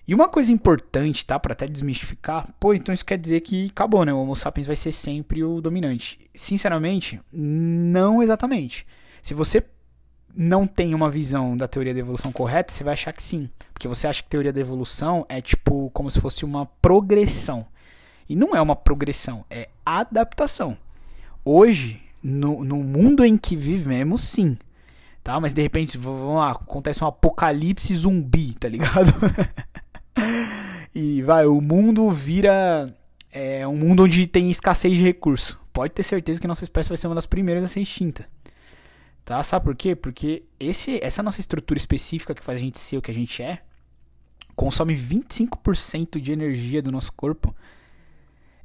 E 0.08 0.14
uma 0.14 0.28
coisa 0.28 0.52
importante, 0.52 1.26
tá, 1.26 1.38
para 1.38 1.52
até 1.52 1.66
desmistificar, 1.66 2.48
pô, 2.60 2.72
então 2.72 2.94
isso 2.94 3.04
quer 3.04 3.18
dizer 3.18 3.40
que 3.40 3.66
acabou, 3.66 4.04
né? 4.04 4.12
O 4.12 4.18
Homo 4.18 4.36
sapiens 4.36 4.66
vai 4.66 4.76
ser 4.76 4.92
sempre 4.92 5.42
o 5.42 5.60
dominante. 5.60 6.18
Sinceramente, 6.32 7.20
não 7.32 8.22
exatamente. 8.22 8.86
Se 9.20 9.34
você 9.34 9.62
não 10.36 10.66
tem 10.66 10.94
uma 10.94 11.10
visão 11.10 11.56
da 11.56 11.66
teoria 11.66 11.94
da 11.94 12.00
evolução 12.00 12.30
correta, 12.30 12.72
você 12.72 12.84
vai 12.84 12.92
achar 12.92 13.12
que 13.12 13.22
sim. 13.22 13.48
Porque 13.72 13.88
você 13.88 14.06
acha 14.06 14.22
que 14.22 14.28
teoria 14.28 14.52
da 14.52 14.60
evolução 14.60 15.24
é 15.28 15.40
tipo 15.40 15.90
como 15.90 16.10
se 16.10 16.20
fosse 16.20 16.44
uma 16.44 16.66
progressão. 16.66 17.66
E 18.28 18.36
não 18.36 18.54
é 18.54 18.60
uma 18.60 18.76
progressão, 18.76 19.44
é 19.48 19.68
adaptação. 19.84 20.76
Hoje, 21.44 22.02
no, 22.22 22.64
no 22.64 22.76
mundo 22.82 23.24
em 23.24 23.36
que 23.38 23.56
vivemos, 23.56 24.22
sim. 24.22 24.58
Tá? 25.22 25.40
Mas 25.40 25.54
de 25.54 25.62
repente, 25.62 25.96
vamos 25.96 26.36
lá, 26.36 26.50
acontece 26.50 27.02
um 27.02 27.06
apocalipse 27.06 27.94
zumbi, 27.94 28.52
tá 28.54 28.68
ligado? 28.68 29.12
e 30.94 31.22
vai, 31.22 31.46
o 31.46 31.60
mundo 31.60 32.10
vira 32.10 32.94
é, 33.32 33.66
um 33.66 33.76
mundo 33.76 34.04
onde 34.04 34.26
tem 34.26 34.50
escassez 34.50 34.96
de 34.96 35.02
recurso. 35.02 35.58
Pode 35.72 35.92
ter 35.92 36.02
certeza 36.02 36.40
que 36.40 36.46
nossa 36.46 36.64
espécie 36.64 36.88
vai 36.88 36.98
ser 36.98 37.06
uma 37.06 37.14
das 37.14 37.26
primeiras 37.26 37.64
a 37.64 37.68
ser 37.68 37.80
extinta. 37.80 38.28
Tá? 39.26 39.42
Sabe 39.42 39.64
por 39.64 39.74
quê? 39.74 39.96
Porque 39.96 40.44
esse, 40.58 41.00
essa 41.02 41.20
nossa 41.20 41.40
estrutura 41.40 41.76
específica 41.76 42.32
que 42.32 42.44
faz 42.44 42.58
a 42.58 42.60
gente 42.60 42.78
ser 42.78 42.96
o 42.96 43.02
que 43.02 43.10
a 43.10 43.14
gente 43.14 43.42
é 43.42 43.60
consome 44.54 44.94
25% 44.94 46.20
de 46.20 46.30
energia 46.30 46.80
do 46.80 46.92
nosso 46.92 47.12
corpo. 47.12 47.52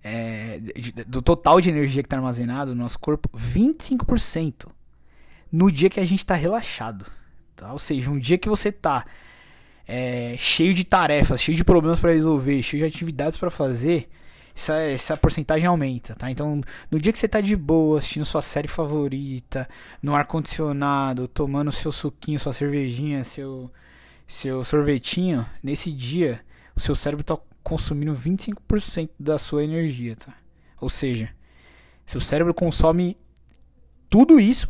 É, 0.04 0.60
do 1.08 1.20
total 1.20 1.60
de 1.60 1.70
energia 1.70 2.04
que 2.04 2.06
está 2.06 2.18
armazenado 2.18 2.76
no 2.76 2.84
nosso 2.84 3.00
corpo, 3.00 3.28
25% 3.36 4.68
no 5.52 5.72
dia 5.72 5.90
que 5.90 6.00
a 6.00 6.06
gente 6.06 6.20
está 6.20 6.36
relaxado. 6.36 7.08
Tá? 7.56 7.74
Ou 7.74 7.80
seja, 7.80 8.12
um 8.12 8.20
dia 8.20 8.38
que 8.38 8.48
você 8.48 8.70
está 8.70 9.04
é, 9.88 10.36
cheio 10.38 10.76
de 10.76 10.84
tarefas, 10.84 11.42
cheio 11.42 11.58
de 11.58 11.64
problemas 11.64 12.00
para 12.00 12.12
resolver, 12.12 12.62
cheio 12.62 12.84
de 12.84 12.96
atividades 12.96 13.36
para 13.36 13.50
fazer, 13.50 14.08
essa, 14.62 14.76
essa 14.76 15.18
porcentagem 15.18 15.68
aumenta, 15.68 16.16
tá? 16.16 16.30
Então, 16.30 16.62
no 16.90 17.00
dia 17.00 17.12
que 17.12 17.18
você 17.18 17.28
tá 17.28 17.42
de 17.42 17.56
boa, 17.56 17.98
assistindo 17.98 18.26
sua 18.26 18.42
série 18.42 18.68
favorita, 18.68 19.68
no 20.02 20.16
ar-condicionado, 20.16 21.28
tomando 21.28 21.72
seu 21.72 21.92
suquinho, 21.92 22.40
sua 22.40 22.54
cervejinha, 22.54 23.24
seu, 23.24 23.72
seu 24.28 24.64
sorvetinho, 24.64 25.46
nesse 25.64 25.92
dia, 25.92 26.42
o 26.76 26.80
seu 26.80 26.96
cérebro 26.96 27.24
tá 27.24 27.38
consumindo 27.64 28.14
25% 28.14 29.10
da 29.20 29.40
sua 29.40 29.64
energia, 29.64 30.16
tá? 30.16 30.34
Ou 30.80 30.90
seja, 30.90 31.30
seu 32.06 32.22
cérebro 32.22 32.54
consome 32.54 33.18
tudo 34.10 34.40
isso 34.40 34.70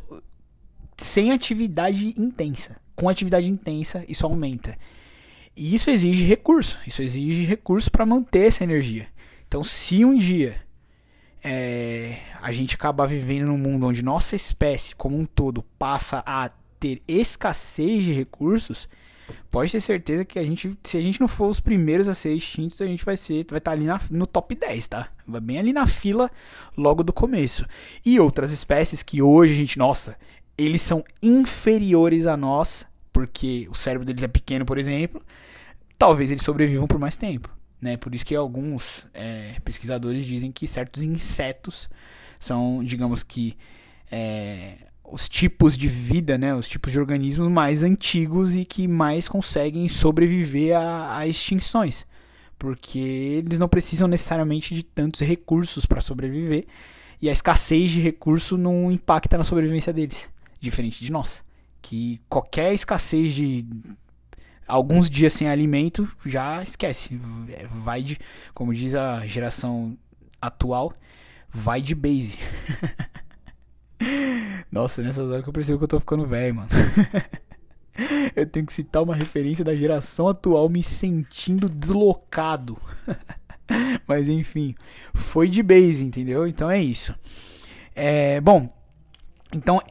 sem 0.98 1.32
atividade 1.32 2.14
intensa. 2.18 2.78
Com 2.96 3.10
atividade 3.10 3.50
intensa, 3.50 4.06
isso 4.08 4.26
aumenta. 4.26 4.78
E 5.56 5.74
isso 5.74 5.90
exige 5.90 6.24
recurso. 6.24 6.78
Isso 6.86 7.02
exige 7.02 7.44
recurso 7.44 7.90
para 7.90 8.06
manter 8.06 8.48
essa 8.48 8.64
energia. 8.64 9.08
Então, 9.52 9.66
se 9.66 10.06
um 10.06 10.16
dia 10.16 10.62
é, 11.44 12.20
a 12.42 12.54
gente 12.54 12.76
acabar 12.76 13.06
vivendo 13.06 13.48
num 13.48 13.58
mundo 13.58 13.86
onde 13.86 14.02
nossa 14.02 14.34
espécie 14.34 14.96
como 14.96 15.20
um 15.20 15.26
todo 15.26 15.62
passa 15.78 16.24
a 16.26 16.50
ter 16.80 17.02
escassez 17.06 18.06
de 18.06 18.14
recursos, 18.14 18.88
pode 19.52 19.70
ter 19.70 19.82
certeza 19.82 20.24
que 20.24 20.40
a 20.40 20.44
gente, 20.44 20.74
se 20.82 20.96
a 20.96 21.02
gente 21.02 21.20
não 21.20 21.28
for 21.28 21.50
os 21.50 21.60
primeiros 21.60 22.08
a 22.08 22.16
ser 22.16 22.34
extintos, 22.34 22.80
a 22.80 22.86
gente 22.86 23.04
vai 23.04 23.18
ser, 23.18 23.46
vai 23.50 23.58
estar 23.58 23.72
tá 23.72 23.76
ali 23.76 23.84
na, 23.84 24.00
no 24.10 24.26
top 24.26 24.56
10, 24.56 24.88
tá? 24.88 25.10
Vai 25.28 25.42
bem 25.42 25.60
ali 25.60 25.74
na 25.74 25.86
fila 25.86 26.32
logo 26.78 27.04
do 27.04 27.12
começo. 27.12 27.66
E 28.06 28.18
outras 28.22 28.54
espécies 28.54 29.04
que 29.04 29.22
hoje 29.22 29.52
a 29.52 29.58
gente, 29.58 29.78
nossa, 29.78 30.18
eles 30.58 30.82
são 30.82 31.04
inferiores 31.22 32.26
a 32.26 32.38
nós, 32.38 32.86
porque 33.12 33.68
o 33.70 33.76
cérebro 33.76 34.06
deles 34.06 34.24
é 34.24 34.30
pequeno, 34.30 34.66
por 34.66 34.78
exemplo, 34.78 35.22
talvez 35.98 36.32
eles 36.32 36.42
sobrevivam 36.42 36.88
por 36.88 36.98
mais 36.98 37.18
tempo. 37.18 37.54
Né? 37.82 37.98
Por 37.98 38.14
isso 38.14 38.26
que 38.26 38.36
alguns 38.36 39.08
é, 39.14 39.56
pesquisadores 39.66 40.24
dizem 40.26 40.52
que 40.52 40.68
certos 40.68 41.02
insetos 41.02 41.90
são, 42.40 42.84
digamos 42.84 43.24
que, 43.24 43.58
é, 44.12 44.78
os 45.04 45.28
tipos 45.28 45.76
de 45.76 45.88
vida, 45.88 46.38
né? 46.38 46.54
os 46.54 46.68
tipos 46.70 46.92
de 46.92 47.00
organismos 47.00 47.50
mais 47.50 47.84
antigos 47.84 48.56
e 48.56 48.64
que 48.64 48.88
mais 48.88 49.28
conseguem 49.28 49.90
sobreviver 49.90 50.78
a, 50.78 51.18
a 51.18 51.28
extinções. 51.28 52.06
Porque 52.58 53.00
eles 53.00 53.58
não 53.58 53.68
precisam 53.68 54.08
necessariamente 54.08 54.76
de 54.76 54.84
tantos 54.84 55.22
recursos 55.22 55.86
para 55.86 56.00
sobreviver 56.00 56.68
e 57.20 57.28
a 57.28 57.32
escassez 57.32 57.90
de 57.90 58.00
recurso 58.00 58.58
não 58.58 58.92
impacta 58.92 59.38
na 59.38 59.44
sobrevivência 59.44 59.92
deles 59.92 60.30
diferente 60.60 61.04
de 61.04 61.12
nós. 61.12 61.44
Que 61.82 62.22
qualquer 62.30 62.74
escassez 62.74 63.34
de 63.34 63.66
alguns 64.72 65.10
dias 65.10 65.34
sem 65.34 65.50
alimento 65.50 66.08
já 66.26 66.64
esquece. 66.64 67.20
Vai 67.70 68.02
de, 68.02 68.18
como 68.54 68.74
diz 68.74 68.96
a 68.96 69.28
geração 69.28 69.98
atual, 70.42 70.94
vai 71.50 71.82
de 71.82 71.94
base. 71.94 72.38
Nossa, 74.72 75.02
nessas 75.02 75.30
horas 75.30 75.44
que 75.44 75.50
eu 75.50 75.54
percebo 75.54 75.78
que 75.78 75.84
eu 75.84 75.90
tô 75.90 76.00
ficando 76.00 76.26
velho, 76.26 76.56
mano. 76.56 76.70
eu 78.34 78.46
tenho 78.46 78.66
que 78.66 78.72
citar 78.72 79.04
uma 79.04 79.14
referência 79.14 79.66
da 79.66 79.76
geração 79.76 80.30
atual 80.30 80.70
me 80.70 80.82
sentindo 80.82 81.68
deslocado. 81.68 82.78
Mas 84.08 84.30
enfim, 84.30 84.74
foi 85.14 85.50
de 85.50 85.62
base, 85.62 86.02
entendeu? 86.04 86.48
Então 86.48 86.72
é 86.72 86.82
isso. 86.82 87.14
É, 87.94 88.40
bom, 88.40 88.74
então 89.54 89.82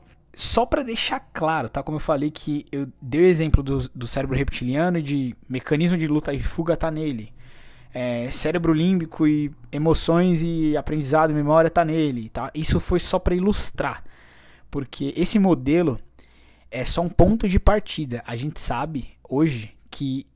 só 0.41 0.65
para 0.65 0.83
deixar 0.83 1.21
claro, 1.35 1.69
tá? 1.69 1.83
Como 1.83 1.97
eu 1.97 2.01
falei 2.01 2.31
que 2.31 2.65
eu 2.73 2.89
dei 3.01 3.21
o 3.21 3.27
exemplo 3.27 3.63
do, 3.63 3.87
do 3.91 4.07
cérebro 4.07 4.35
reptiliano 4.35 4.97
e 4.97 5.03
de 5.03 5.37
mecanismo 5.47 5.99
de 5.99 6.09
luta 6.09 6.33
e 6.33 6.41
fuga 6.41 6.77
tá 6.79 6.91
nele. 6.91 7.31
É, 7.93 8.31
cérebro 8.31 8.73
límbico 8.73 9.27
e 9.27 9.53
emoções 9.71 10.43
e 10.43 10.77
aprendizado 10.79 11.31
e 11.31 11.35
memória 11.35 11.69
tá 11.69 11.85
nele, 11.85 12.31
tá? 12.31 12.51
Isso 12.55 12.81
foi 12.81 12.99
só 12.99 13.19
para 13.19 13.35
ilustrar, 13.35 14.03
porque 14.71 15.13
esse 15.15 15.39
modelo 15.39 15.99
é 16.71 16.87
só 16.87 17.03
um 17.03 17.11
ponto 17.11 17.47
de 17.47 17.61
partida. 17.61 18.23
A 18.27 18.35
gente 18.35 18.59
sabe 18.59 19.11
hoje 19.29 19.77
que 19.91 20.27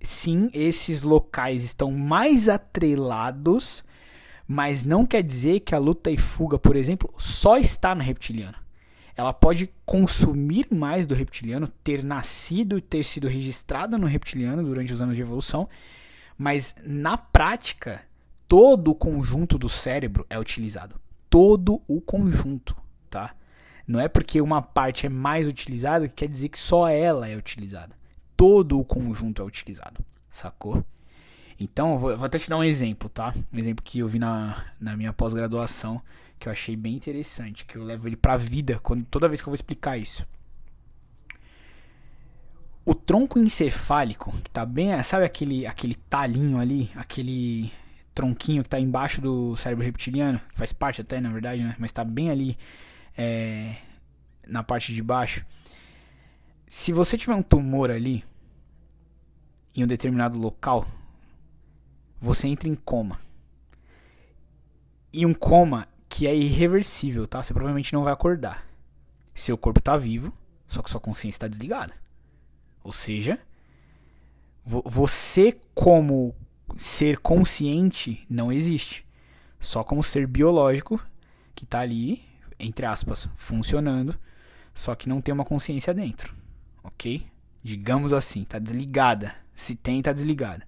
sim, 0.00 0.48
esses 0.54 1.02
locais 1.02 1.62
estão 1.62 1.92
mais 1.92 2.48
atrelados, 2.48 3.84
mas 4.48 4.82
não 4.82 5.04
quer 5.04 5.22
dizer 5.22 5.60
que 5.60 5.74
a 5.74 5.78
luta 5.78 6.10
e 6.10 6.16
fuga, 6.16 6.58
por 6.58 6.74
exemplo, 6.74 7.12
só 7.18 7.58
está 7.58 7.94
no 7.94 8.02
reptiliano 8.02 8.56
ela 9.20 9.34
pode 9.34 9.70
consumir 9.84 10.66
mais 10.70 11.06
do 11.06 11.14
reptiliano, 11.14 11.68
ter 11.84 12.02
nascido 12.02 12.78
e 12.78 12.80
ter 12.80 13.04
sido 13.04 13.28
registrada 13.28 13.98
no 13.98 14.06
reptiliano 14.06 14.62
durante 14.62 14.94
os 14.94 15.02
anos 15.02 15.14
de 15.14 15.20
evolução, 15.20 15.68
mas 16.38 16.74
na 16.82 17.18
prática, 17.18 18.00
todo 18.48 18.92
o 18.92 18.94
conjunto 18.94 19.58
do 19.58 19.68
cérebro 19.68 20.24
é 20.30 20.38
utilizado. 20.38 20.98
Todo 21.28 21.82
o 21.86 22.00
conjunto, 22.00 22.74
tá? 23.10 23.34
Não 23.86 24.00
é 24.00 24.08
porque 24.08 24.40
uma 24.40 24.62
parte 24.62 25.04
é 25.04 25.10
mais 25.10 25.46
utilizada 25.46 26.08
que 26.08 26.14
quer 26.14 26.28
dizer 26.28 26.48
que 26.48 26.58
só 26.58 26.88
ela 26.88 27.28
é 27.28 27.36
utilizada. 27.36 27.94
Todo 28.34 28.78
o 28.80 28.84
conjunto 28.84 29.42
é 29.42 29.44
utilizado, 29.44 30.02
sacou? 30.30 30.82
Então, 31.58 31.98
vou, 31.98 32.24
até 32.24 32.38
te 32.38 32.48
dar 32.48 32.56
um 32.56 32.64
exemplo, 32.64 33.10
tá? 33.10 33.34
Um 33.52 33.58
exemplo 33.58 33.84
que 33.84 33.98
eu 33.98 34.08
vi 34.08 34.18
na, 34.18 34.64
na 34.80 34.96
minha 34.96 35.12
pós-graduação 35.12 36.00
que 36.40 36.48
eu 36.48 36.52
achei 36.52 36.74
bem 36.74 36.94
interessante, 36.94 37.66
que 37.66 37.76
eu 37.76 37.84
levo 37.84 38.08
ele 38.08 38.16
pra 38.16 38.38
vida 38.38 38.80
quando, 38.82 39.04
toda 39.04 39.28
vez 39.28 39.42
que 39.42 39.46
eu 39.46 39.50
vou 39.50 39.54
explicar 39.54 39.98
isso. 39.98 40.26
O 42.82 42.94
tronco 42.94 43.38
encefálico, 43.38 44.32
que 44.38 44.50
tá 44.50 44.64
bem, 44.64 45.00
sabe 45.02 45.26
aquele, 45.26 45.66
aquele 45.66 45.94
talinho 45.94 46.58
ali, 46.58 46.90
aquele 46.96 47.70
tronquinho 48.14 48.62
que 48.62 48.70
tá 48.70 48.80
embaixo 48.80 49.20
do 49.20 49.54
cérebro 49.54 49.84
reptiliano, 49.84 50.40
faz 50.54 50.72
parte 50.72 51.02
até, 51.02 51.20
na 51.20 51.28
verdade, 51.28 51.62
né? 51.62 51.76
Mas 51.78 51.92
tá 51.92 52.02
bem 52.02 52.30
ali 52.30 52.56
é, 53.16 53.76
na 54.48 54.62
parte 54.62 54.94
de 54.94 55.02
baixo. 55.02 55.44
Se 56.66 56.90
você 56.90 57.18
tiver 57.18 57.34
um 57.34 57.42
tumor 57.42 57.90
ali, 57.90 58.24
em 59.76 59.84
um 59.84 59.86
determinado 59.86 60.38
local, 60.38 60.88
você 62.18 62.48
entra 62.48 62.66
em 62.66 62.74
coma. 62.74 63.20
E 65.12 65.26
um 65.26 65.34
coma 65.34 65.86
que 66.10 66.26
é 66.26 66.34
irreversível, 66.34 67.26
tá? 67.26 67.40
Você 67.40 67.54
provavelmente 67.54 67.92
não 67.94 68.02
vai 68.02 68.12
acordar. 68.12 68.66
Seu 69.32 69.56
corpo 69.56 69.80
tá 69.80 69.96
vivo, 69.96 70.32
só 70.66 70.82
que 70.82 70.90
sua 70.90 71.00
consciência 71.00 71.36
está 71.36 71.48
desligada. 71.48 71.94
Ou 72.82 72.92
seja, 72.92 73.38
você 74.64 75.56
como 75.72 76.34
ser 76.76 77.18
consciente 77.18 78.26
não 78.28 78.50
existe. 78.50 79.06
Só 79.60 79.84
como 79.84 80.02
ser 80.02 80.26
biológico 80.26 81.00
que 81.54 81.64
tá 81.64 81.80
ali, 81.80 82.22
entre 82.58 82.84
aspas, 82.84 83.28
funcionando, 83.36 84.18
só 84.74 84.96
que 84.96 85.08
não 85.08 85.20
tem 85.20 85.32
uma 85.32 85.44
consciência 85.44 85.94
dentro. 85.94 86.34
OK? 86.82 87.24
Digamos 87.62 88.12
assim, 88.12 88.42
tá 88.42 88.58
desligada. 88.58 89.34
Se 89.54 89.76
tem, 89.76 90.02
tá 90.02 90.12
desligada. 90.12 90.66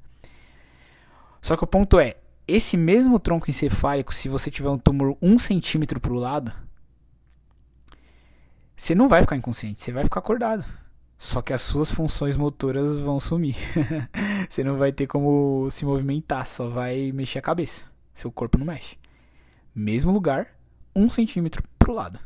Só 1.40 1.56
que 1.56 1.64
o 1.64 1.66
ponto 1.66 1.98
é, 1.98 2.18
esse 2.46 2.76
mesmo 2.76 3.18
tronco 3.18 3.50
encefálico, 3.50 4.12
se 4.12 4.28
você 4.28 4.50
tiver 4.50 4.68
um 4.68 4.78
tumor 4.78 5.16
um 5.22 5.38
centímetro 5.38 6.00
para 6.00 6.12
o 6.12 6.16
lado, 6.16 6.52
você 8.76 8.94
não 8.94 9.08
vai 9.08 9.22
ficar 9.22 9.36
inconsciente, 9.36 9.80
você 9.80 9.92
vai 9.92 10.04
ficar 10.04 10.20
acordado. 10.20 10.64
Só 11.16 11.40
que 11.40 11.52
as 11.52 11.62
suas 11.62 11.92
funções 11.92 12.36
motoras 12.36 12.98
vão 12.98 13.20
sumir. 13.20 13.54
você 14.50 14.64
não 14.64 14.76
vai 14.76 14.90
ter 14.90 15.06
como 15.06 15.70
se 15.70 15.84
movimentar, 15.84 16.46
só 16.48 16.68
vai 16.68 17.12
mexer 17.12 17.38
a 17.38 17.42
cabeça. 17.42 17.84
Seu 18.12 18.32
corpo 18.32 18.58
não 18.58 18.66
mexe. 18.66 18.96
Mesmo 19.72 20.10
lugar, 20.10 20.48
um 20.96 21.08
centímetro 21.08 21.62
pro 21.78 21.92
lado. 21.92 22.18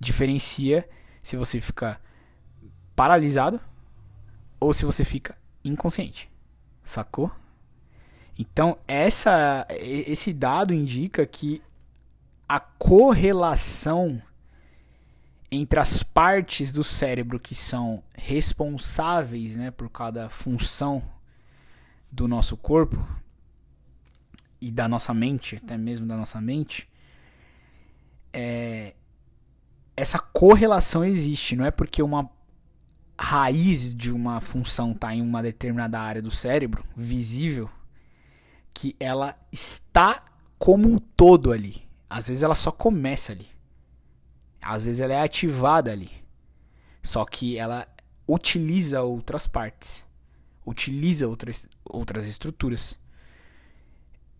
Diferencia 0.00 0.88
se 1.22 1.36
você 1.36 1.60
fica 1.60 2.00
paralisado 2.96 3.60
ou 4.58 4.74
se 4.74 4.84
você 4.84 5.04
fica 5.04 5.36
inconsciente. 5.64 6.28
Sacou? 6.82 7.30
Então, 8.38 8.78
essa, 8.88 9.66
esse 9.70 10.32
dado 10.32 10.72
indica 10.72 11.26
que 11.26 11.62
a 12.48 12.58
correlação 12.58 14.20
entre 15.50 15.78
as 15.78 16.02
partes 16.02 16.72
do 16.72 16.82
cérebro 16.82 17.38
que 17.38 17.54
são 17.54 18.02
responsáveis 18.16 19.54
né, 19.54 19.70
por 19.70 19.90
cada 19.90 20.30
função 20.30 21.04
do 22.10 22.26
nosso 22.26 22.56
corpo 22.56 23.06
e 24.58 24.70
da 24.70 24.88
nossa 24.88 25.12
mente, 25.12 25.56
até 25.56 25.76
mesmo 25.76 26.06
da 26.06 26.16
nossa 26.16 26.40
mente, 26.40 26.88
é, 28.32 28.94
essa 29.94 30.18
correlação 30.18 31.04
existe. 31.04 31.54
Não 31.54 31.66
é 31.66 31.70
porque 31.70 32.02
uma 32.02 32.30
raiz 33.18 33.94
de 33.94 34.10
uma 34.10 34.40
função 34.40 34.92
está 34.92 35.14
em 35.14 35.20
uma 35.20 35.42
determinada 35.42 36.00
área 36.00 36.22
do 36.22 36.30
cérebro, 36.30 36.84
visível, 36.96 37.70
que 38.74 38.96
ela 38.98 39.36
está 39.50 40.22
como 40.58 40.88
um 40.88 40.98
todo 40.98 41.52
ali. 41.52 41.88
Às 42.08 42.28
vezes 42.28 42.42
ela 42.42 42.54
só 42.54 42.70
começa 42.70 43.32
ali. 43.32 43.48
Às 44.60 44.84
vezes 44.84 45.00
ela 45.00 45.12
é 45.12 45.20
ativada 45.20 45.90
ali. 45.90 46.10
Só 47.02 47.24
que 47.24 47.58
ela 47.58 47.86
utiliza 48.28 49.02
outras 49.02 49.46
partes. 49.46 50.04
Utiliza 50.64 51.26
outras, 51.26 51.68
outras 51.84 52.28
estruturas. 52.28 52.96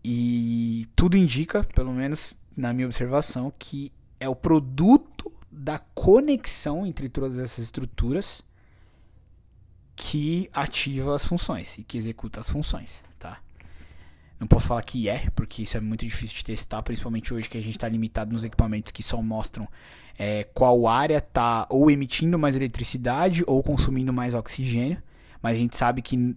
E 0.03 0.87
tudo 0.95 1.17
indica, 1.17 1.63
pelo 1.63 1.91
menos 1.91 2.33
na 2.55 2.73
minha 2.73 2.87
observação, 2.87 3.51
que 3.57 3.91
é 4.19 4.29
o 4.29 4.35
produto 4.35 5.31
da 5.51 5.77
conexão 5.79 6.85
entre 6.85 7.09
todas 7.09 7.37
essas 7.37 7.59
estruturas 7.59 8.43
que 9.95 10.49
ativa 10.51 11.15
as 11.15 11.25
funções 11.25 11.77
e 11.77 11.83
que 11.83 11.97
executa 11.97 12.39
as 12.39 12.49
funções, 12.49 13.03
tá? 13.19 13.39
Não 14.43 14.47
posso 14.47 14.67
falar 14.67 14.81
que 14.81 15.07
é, 15.07 15.29
porque 15.33 15.63
isso 15.63 15.77
é 15.77 15.79
muito 15.79 16.05
difícil 16.05 16.35
de 16.35 16.43
testar, 16.43 16.83
principalmente 16.83 17.33
hoje 17.33 17.47
que 17.47 17.57
a 17.57 17.61
gente 17.61 17.77
está 17.77 17.87
limitado 17.87 18.33
nos 18.33 18.43
equipamentos 18.43 18.91
que 18.91 19.01
só 19.01 19.21
mostram 19.21 19.65
é, 20.19 20.43
qual 20.53 20.85
área 20.85 21.19
está 21.19 21.65
ou 21.69 21.89
emitindo 21.89 22.37
mais 22.37 22.53
eletricidade 22.53 23.45
ou 23.47 23.63
consumindo 23.63 24.11
mais 24.11 24.33
oxigênio. 24.33 25.01
Mas 25.41 25.55
a 25.55 25.59
gente 25.59 25.77
sabe 25.77 26.01
que 26.01 26.35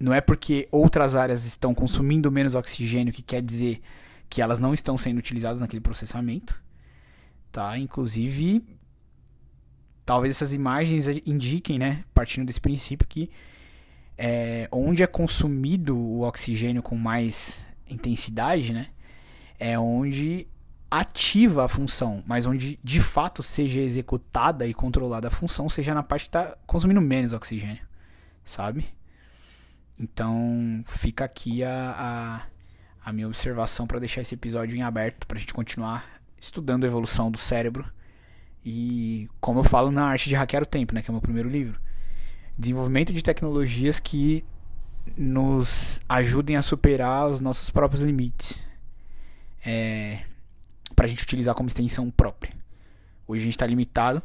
não 0.00 0.14
é 0.14 0.22
porque 0.22 0.66
outras 0.72 1.14
áreas 1.14 1.44
estão 1.44 1.74
consumindo 1.74 2.32
menos 2.32 2.54
oxigênio 2.54 3.12
que 3.12 3.20
quer 3.20 3.42
dizer 3.42 3.82
que 4.30 4.40
elas 4.40 4.58
não 4.58 4.72
estão 4.72 4.96
sendo 4.96 5.18
utilizadas 5.18 5.60
naquele 5.60 5.82
processamento. 5.82 6.58
Tá? 7.52 7.76
Inclusive, 7.76 8.64
talvez 10.06 10.36
essas 10.36 10.54
imagens 10.54 11.06
indiquem, 11.26 11.78
né, 11.78 12.02
partindo 12.14 12.46
desse 12.46 12.62
princípio, 12.62 13.06
que 13.06 13.28
é, 14.16 14.68
onde 14.70 15.02
é 15.02 15.06
consumido 15.06 15.96
o 15.96 16.22
oxigênio 16.22 16.82
com 16.82 16.96
mais 16.96 17.66
intensidade, 17.88 18.72
né, 18.72 18.88
é 19.58 19.78
onde 19.78 20.46
ativa 20.90 21.64
a 21.64 21.68
função, 21.68 22.22
mas 22.26 22.44
onde 22.44 22.78
de 22.84 23.00
fato 23.00 23.42
seja 23.42 23.80
executada 23.80 24.66
e 24.66 24.74
controlada 24.74 25.28
a 25.28 25.30
função, 25.30 25.68
seja 25.68 25.94
na 25.94 26.02
parte 26.02 26.24
que 26.24 26.28
está 26.28 26.56
consumindo 26.66 27.00
menos 27.00 27.32
oxigênio, 27.32 27.82
sabe? 28.44 28.86
Então 29.98 30.84
fica 30.86 31.24
aqui 31.24 31.64
a, 31.64 31.94
a, 31.96 33.08
a 33.08 33.12
minha 33.12 33.26
observação 33.26 33.86
para 33.86 33.98
deixar 33.98 34.20
esse 34.20 34.34
episódio 34.34 34.76
em 34.76 34.82
aberto 34.82 35.26
para 35.26 35.38
a 35.38 35.40
gente 35.40 35.54
continuar 35.54 36.20
estudando 36.38 36.84
a 36.84 36.88
evolução 36.88 37.30
do 37.30 37.38
cérebro 37.38 37.90
e 38.64 39.28
como 39.40 39.60
eu 39.60 39.64
falo 39.64 39.90
na 39.90 40.04
arte 40.04 40.28
de 40.28 40.34
hackear 40.34 40.62
o 40.62 40.66
tempo, 40.66 40.94
né, 40.94 41.00
que 41.00 41.08
é 41.08 41.12
o 41.12 41.14
meu 41.14 41.22
primeiro 41.22 41.48
livro, 41.48 41.80
desenvolvimento 42.56 43.12
de 43.12 43.22
tecnologias 43.22 43.98
que 44.00 44.44
nos 45.16 46.00
ajudem 46.08 46.56
a 46.56 46.62
superar 46.62 47.28
os 47.28 47.40
nossos 47.40 47.70
próprios 47.70 48.02
limites, 48.02 48.62
é, 49.64 50.24
para 50.94 51.06
a 51.06 51.08
gente 51.08 51.22
utilizar 51.22 51.54
como 51.54 51.68
extensão 51.68 52.10
própria. 52.10 52.52
Hoje 53.26 53.42
a 53.42 53.44
gente 53.44 53.54
está 53.54 53.66
limitado 53.66 54.22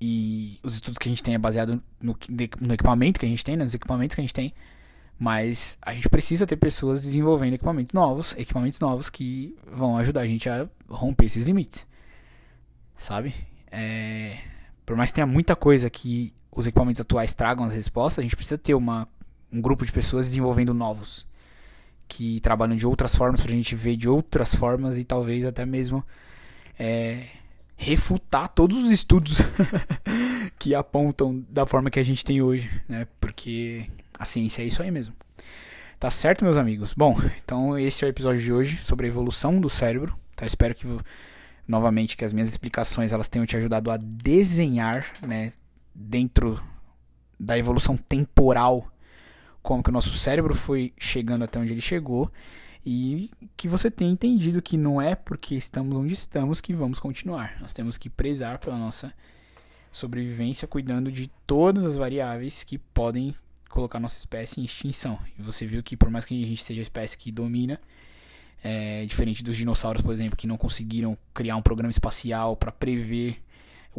e 0.00 0.58
os 0.62 0.74
estudos 0.74 0.98
que 0.98 1.08
a 1.08 1.10
gente 1.10 1.22
tem 1.22 1.34
é 1.34 1.38
baseado 1.38 1.82
no, 2.00 2.16
no 2.60 2.74
equipamento 2.74 3.18
que 3.18 3.26
a 3.26 3.28
gente 3.28 3.44
tem, 3.44 3.56
né, 3.56 3.64
nos 3.64 3.74
equipamentos 3.74 4.14
que 4.14 4.20
a 4.20 4.24
gente 4.24 4.34
tem. 4.34 4.54
Mas 5.18 5.76
a 5.82 5.92
gente 5.92 6.08
precisa 6.08 6.46
ter 6.46 6.56
pessoas 6.56 7.02
desenvolvendo 7.02 7.54
equipamentos 7.54 7.92
novos, 7.92 8.34
equipamentos 8.38 8.78
novos 8.78 9.10
que 9.10 9.56
vão 9.72 9.96
ajudar 9.98 10.20
a 10.20 10.26
gente 10.26 10.48
a 10.48 10.68
romper 10.88 11.24
esses 11.24 11.44
limites 11.44 11.88
sabe? 12.98 13.32
É, 13.70 14.36
por 14.84 14.96
mais 14.96 15.10
que 15.10 15.14
tenha 15.14 15.26
muita 15.26 15.54
coisa 15.54 15.88
que 15.88 16.34
os 16.58 16.66
equipamentos 16.66 17.00
atuais 17.00 17.32
tragam 17.34 17.64
as 17.64 17.72
respostas, 17.72 18.18
a 18.18 18.22
gente 18.22 18.34
precisa 18.34 18.58
ter 18.58 18.74
uma, 18.74 19.06
um 19.52 19.60
grupo 19.60 19.86
de 19.86 19.92
pessoas 19.92 20.26
desenvolvendo 20.26 20.74
novos 20.74 21.24
que 22.08 22.40
trabalham 22.40 22.74
de 22.74 22.84
outras 22.84 23.14
formas 23.14 23.40
para 23.40 23.52
a 23.52 23.54
gente 23.54 23.76
ver 23.76 23.96
de 23.96 24.08
outras 24.08 24.52
formas 24.52 24.98
e 24.98 25.04
talvez 25.04 25.44
até 25.44 25.64
mesmo 25.64 26.04
é, 26.76 27.26
refutar 27.76 28.48
todos 28.48 28.76
os 28.76 28.90
estudos 28.90 29.38
que 30.58 30.74
apontam 30.74 31.46
da 31.48 31.64
forma 31.64 31.90
que 31.90 32.00
a 32.00 32.04
gente 32.04 32.24
tem 32.24 32.42
hoje, 32.42 32.68
né? 32.88 33.06
Porque 33.20 33.88
a 34.18 34.24
ciência 34.24 34.62
é 34.62 34.66
isso 34.66 34.82
aí 34.82 34.90
mesmo. 34.90 35.14
Tá 36.00 36.10
certo, 36.10 36.44
meus 36.44 36.56
amigos? 36.56 36.92
Bom, 36.92 37.20
então 37.44 37.78
esse 37.78 38.04
é 38.04 38.08
o 38.08 38.10
episódio 38.10 38.42
de 38.42 38.52
hoje 38.52 38.78
sobre 38.82 39.06
a 39.06 39.08
evolução 39.08 39.60
do 39.60 39.70
cérebro. 39.70 40.18
Tá? 40.34 40.44
Espero 40.44 40.74
que 40.74 40.86
novamente 41.68 42.16
que 42.16 42.24
as 42.24 42.32
minhas 42.32 42.48
explicações 42.48 43.12
elas 43.12 43.28
tenham 43.28 43.46
te 43.46 43.56
ajudado 43.56 43.92
a 43.92 43.96
desenhar, 43.96 45.06
né, 45.22 45.52
dentro 46.00 46.62
da 47.38 47.58
evolução 47.58 47.96
temporal, 47.96 48.88
como 49.60 49.82
que 49.82 49.90
o 49.90 49.92
nosso 49.92 50.14
cérebro 50.14 50.54
foi 50.54 50.92
chegando 50.96 51.42
até 51.42 51.58
onde 51.58 51.72
ele 51.72 51.80
chegou 51.80 52.30
e 52.86 53.30
que 53.56 53.68
você 53.68 53.90
tenha 53.90 54.10
entendido 54.10 54.62
que 54.62 54.76
não 54.76 55.02
é 55.02 55.16
porque 55.16 55.56
estamos 55.56 55.96
onde 55.96 56.14
estamos 56.14 56.60
que 56.60 56.72
vamos 56.72 57.00
continuar. 57.00 57.56
Nós 57.60 57.72
temos 57.72 57.98
que 57.98 58.08
prezar 58.08 58.58
pela 58.58 58.78
nossa 58.78 59.12
sobrevivência, 59.90 60.68
cuidando 60.68 61.10
de 61.10 61.28
todas 61.46 61.84
as 61.84 61.96
variáveis 61.96 62.62
que 62.62 62.78
podem 62.78 63.34
colocar 63.68 63.98
nossa 63.98 64.18
espécie 64.18 64.60
em 64.60 64.64
extinção. 64.64 65.18
E 65.36 65.42
você 65.42 65.66
viu 65.66 65.82
que 65.82 65.96
por 65.96 66.10
mais 66.10 66.24
que 66.24 66.42
a 66.42 66.46
gente 66.46 66.62
seja 66.62 66.80
a 66.80 66.82
espécie 66.82 67.18
que 67.18 67.32
domina, 67.32 67.80
é, 68.62 69.04
diferente 69.04 69.42
dos 69.42 69.56
dinossauros, 69.56 70.00
por 70.00 70.12
exemplo, 70.12 70.36
que 70.36 70.46
não 70.46 70.56
conseguiram 70.56 71.18
criar 71.34 71.56
um 71.56 71.62
programa 71.62 71.90
espacial 71.90 72.56
para 72.56 72.72
prever 72.72 73.42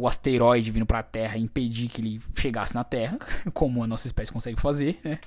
o 0.00 0.08
asteroide 0.08 0.70
vindo 0.70 0.86
para 0.86 1.00
a 1.00 1.02
Terra 1.02 1.36
impedir 1.36 1.88
que 1.88 2.00
ele 2.00 2.20
chegasse 2.36 2.74
na 2.74 2.84
Terra, 2.84 3.18
como 3.52 3.82
a 3.84 3.86
nossa 3.86 4.06
espécie 4.06 4.32
consegue 4.32 4.60
fazer. 4.60 4.98
Né? 5.04 5.18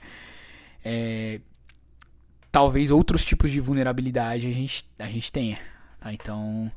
É, 0.83 1.39
talvez 2.51 2.91
outros 2.91 3.23
tipos 3.23 3.51
de 3.51 3.59
vulnerabilidade 3.59 4.47
a 4.47 4.51
gente, 4.51 4.85
a 4.97 5.07
gente 5.07 5.31
tenha. 5.31 5.59
Tá? 5.99 6.11
Então 6.13 6.71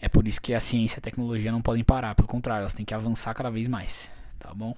é 0.00 0.08
por 0.08 0.26
isso 0.26 0.40
que 0.40 0.54
a 0.54 0.60
ciência 0.60 0.96
e 0.96 1.00
a 1.00 1.02
tecnologia 1.02 1.52
não 1.52 1.62
podem 1.62 1.84
parar, 1.84 2.14
pelo 2.14 2.28
contrário, 2.28 2.62
elas 2.62 2.74
têm 2.74 2.84
que 2.84 2.94
avançar 2.94 3.34
cada 3.34 3.50
vez 3.50 3.68
mais. 3.68 4.10
Tá 4.38 4.52
bom? 4.54 4.74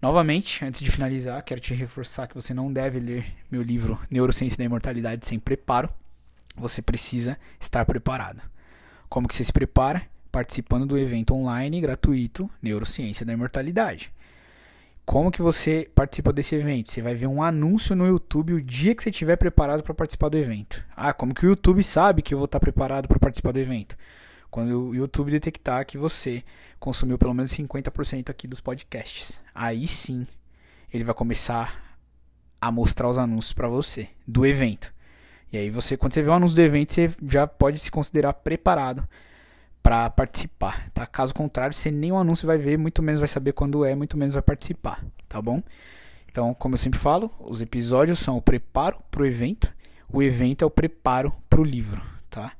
Novamente, 0.00 0.64
antes 0.64 0.80
de 0.80 0.90
finalizar, 0.90 1.42
quero 1.42 1.60
te 1.60 1.72
reforçar 1.72 2.26
que 2.28 2.34
você 2.34 2.52
não 2.52 2.72
deve 2.72 3.00
ler 3.00 3.26
meu 3.50 3.62
livro 3.62 3.98
Neurociência 4.10 4.58
da 4.58 4.64
Imortalidade 4.64 5.26
sem 5.26 5.38
preparo 5.38 5.90
você 6.56 6.80
precisa 6.80 7.38
estar 7.60 7.84
preparado. 7.84 8.40
Como 9.08 9.28
que 9.28 9.34
você 9.34 9.44
se 9.44 9.52
prepara? 9.52 10.02
Participando 10.36 10.84
do 10.84 10.98
evento 10.98 11.34
online 11.34 11.80
gratuito 11.80 12.50
Neurociência 12.60 13.24
da 13.24 13.32
Imortalidade. 13.32 14.12
Como 15.02 15.30
que 15.30 15.40
você 15.40 15.90
participa 15.94 16.30
desse 16.30 16.54
evento? 16.54 16.90
Você 16.90 17.00
vai 17.00 17.14
ver 17.14 17.26
um 17.26 17.42
anúncio 17.42 17.96
no 17.96 18.06
YouTube 18.06 18.52
o 18.52 18.60
dia 18.60 18.94
que 18.94 19.02
você 19.02 19.08
estiver 19.08 19.36
preparado 19.36 19.82
para 19.82 19.94
participar 19.94 20.28
do 20.28 20.36
evento. 20.36 20.84
Ah, 20.94 21.14
como 21.14 21.32
que 21.32 21.46
o 21.46 21.48
YouTube 21.48 21.82
sabe 21.82 22.20
que 22.20 22.34
eu 22.34 22.38
vou 22.38 22.44
estar 22.44 22.60
preparado 22.60 23.08
para 23.08 23.18
participar 23.18 23.52
do 23.52 23.58
evento? 23.58 23.96
Quando 24.50 24.88
o 24.88 24.94
YouTube 24.94 25.30
detectar 25.30 25.86
que 25.86 25.96
você 25.96 26.44
consumiu 26.78 27.16
pelo 27.16 27.32
menos 27.32 27.50
50% 27.52 28.28
aqui 28.28 28.46
dos 28.46 28.60
podcasts. 28.60 29.40
Aí 29.54 29.88
sim, 29.88 30.26
ele 30.92 31.02
vai 31.02 31.14
começar 31.14 31.98
a 32.60 32.70
mostrar 32.70 33.08
os 33.08 33.16
anúncios 33.16 33.54
para 33.54 33.68
você 33.68 34.10
do 34.28 34.44
evento. 34.44 34.92
E 35.50 35.56
aí 35.56 35.70
você, 35.70 35.96
quando 35.96 36.12
você 36.12 36.22
vê 36.22 36.28
o 36.28 36.34
anúncio 36.34 36.56
do 36.56 36.60
evento, 36.60 36.92
você 36.92 37.10
já 37.22 37.46
pode 37.46 37.78
se 37.78 37.90
considerar 37.90 38.34
preparado 38.34 39.08
para 39.86 40.10
participar, 40.10 40.90
tá? 40.92 41.06
Caso 41.06 41.32
contrário, 41.32 41.72
você 41.72 41.92
nem 41.92 42.10
o 42.10 42.16
anúncio 42.16 42.44
vai 42.44 42.58
ver, 42.58 42.76
muito 42.76 43.00
menos 43.04 43.20
vai 43.20 43.28
saber 43.28 43.52
quando 43.52 43.84
é, 43.84 43.94
muito 43.94 44.18
menos 44.18 44.34
vai 44.34 44.42
participar, 44.42 45.00
tá 45.28 45.40
bom? 45.40 45.62
Então, 46.28 46.52
como 46.52 46.74
eu 46.74 46.78
sempre 46.78 46.98
falo, 46.98 47.30
os 47.38 47.62
episódios 47.62 48.18
são 48.18 48.36
o 48.36 48.42
preparo 48.42 48.98
para 49.12 49.22
o 49.22 49.26
evento, 49.26 49.72
o 50.12 50.20
evento 50.20 50.64
é 50.64 50.66
o 50.66 50.70
preparo 50.70 51.32
para 51.48 51.60
o 51.60 51.64
livro, 51.64 52.02
tá? 52.28 52.50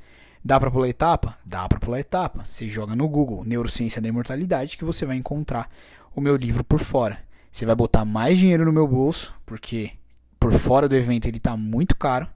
Dá 0.44 0.60
para 0.60 0.70
pular 0.70 0.88
etapa? 0.88 1.36
Dá 1.44 1.68
para 1.68 1.80
pular 1.80 1.98
etapa. 1.98 2.44
Você 2.44 2.68
joga 2.68 2.94
no 2.94 3.08
Google 3.08 3.44
Neurociência 3.44 4.00
da 4.00 4.06
Imortalidade 4.06 4.78
que 4.78 4.84
você 4.84 5.04
vai 5.04 5.16
encontrar 5.16 5.68
o 6.14 6.20
meu 6.20 6.36
livro 6.36 6.62
por 6.62 6.78
fora. 6.78 7.18
Você 7.50 7.66
vai 7.66 7.74
botar 7.74 8.04
mais 8.04 8.38
dinheiro 8.38 8.64
no 8.64 8.72
meu 8.72 8.86
bolso, 8.86 9.34
porque 9.44 9.90
por 10.38 10.52
fora 10.52 10.88
do 10.88 10.94
evento 10.94 11.26
ele 11.26 11.38
está 11.38 11.56
muito 11.56 11.96
caro. 11.96 12.28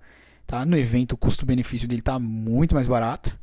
Tá? 0.51 0.67
No 0.67 0.77
evento 0.77 1.13
o 1.13 1.17
custo-benefício 1.17 1.87
dele 1.87 2.01
está 2.01 2.19
muito 2.19 2.75
mais 2.75 2.89
barato. 2.89 3.39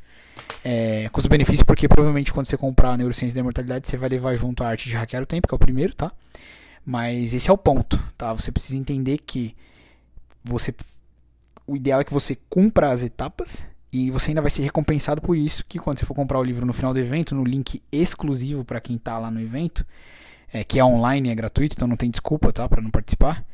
É, 0.61 1.07
custo-benefício 1.13 1.65
porque 1.65 1.87
provavelmente 1.87 2.33
quando 2.33 2.47
você 2.47 2.57
comprar 2.57 2.91
a 2.91 2.97
Neurociência 2.97 3.33
da 3.33 3.39
Imortalidade 3.39 3.87
você 3.87 3.95
vai 3.95 4.09
levar 4.09 4.35
junto 4.35 4.61
a 4.61 4.67
arte 4.67 4.89
de 4.89 4.95
hackear 4.95 5.23
o 5.23 5.25
tempo, 5.25 5.47
que 5.47 5.53
é 5.53 5.55
o 5.55 5.59
primeiro, 5.59 5.95
tá? 5.95 6.11
Mas 6.85 7.33
esse 7.33 7.49
é 7.49 7.53
o 7.53 7.57
ponto, 7.57 7.97
tá? 8.17 8.33
Você 8.33 8.51
precisa 8.51 8.77
entender 8.77 9.19
que 9.19 9.55
você 10.43 10.75
o 11.65 11.77
ideal 11.77 12.01
é 12.01 12.03
que 12.03 12.11
você 12.11 12.37
cumpra 12.49 12.91
as 12.91 13.01
etapas 13.01 13.65
e 13.89 14.11
você 14.11 14.31
ainda 14.31 14.41
vai 14.41 14.51
ser 14.51 14.63
recompensado 14.63 15.21
por 15.21 15.37
isso, 15.37 15.63
que 15.65 15.79
quando 15.79 15.99
você 15.99 16.05
for 16.05 16.13
comprar 16.13 16.39
o 16.39 16.43
livro 16.43 16.65
no 16.65 16.73
final 16.73 16.93
do 16.93 16.99
evento, 16.99 17.33
no 17.33 17.45
link 17.45 17.81
exclusivo 17.89 18.65
para 18.65 18.81
quem 18.81 18.97
está 18.97 19.17
lá 19.17 19.31
no 19.31 19.39
evento, 19.39 19.87
é, 20.51 20.61
que 20.61 20.77
é 20.77 20.83
online 20.83 21.29
é 21.29 21.35
gratuito, 21.35 21.73
então 21.77 21.87
não 21.87 21.95
tem 21.95 22.09
desculpa, 22.09 22.51
tá, 22.51 22.67
para 22.67 22.81
não 22.81 22.91
participar. 22.91 23.45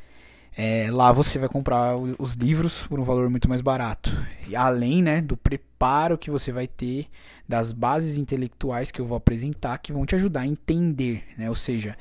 É, 0.55 0.89
lá 0.91 1.11
você 1.11 1.39
vai 1.39 1.49
comprar 1.49 1.95
os 1.97 2.33
livros 2.35 2.85
por 2.87 2.99
um 2.99 3.03
valor 3.03 3.29
muito 3.29 3.49
mais 3.49 3.61
barato. 3.61 4.11
E 4.47 4.55
além 4.55 5.01
né, 5.01 5.21
do 5.21 5.35
preparo 5.35 6.17
que 6.17 6.29
você 6.29 6.51
vai 6.51 6.67
ter, 6.67 7.07
das 7.47 7.71
bases 7.71 8.17
intelectuais 8.17 8.91
que 8.91 9.01
eu 9.01 9.05
vou 9.05 9.17
apresentar, 9.17 9.79
que 9.79 9.91
vão 9.91 10.05
te 10.05 10.15
ajudar 10.15 10.41
a 10.41 10.47
entender. 10.47 11.25
Né? 11.37 11.49
Ou 11.49 11.55
seja, 11.55 11.97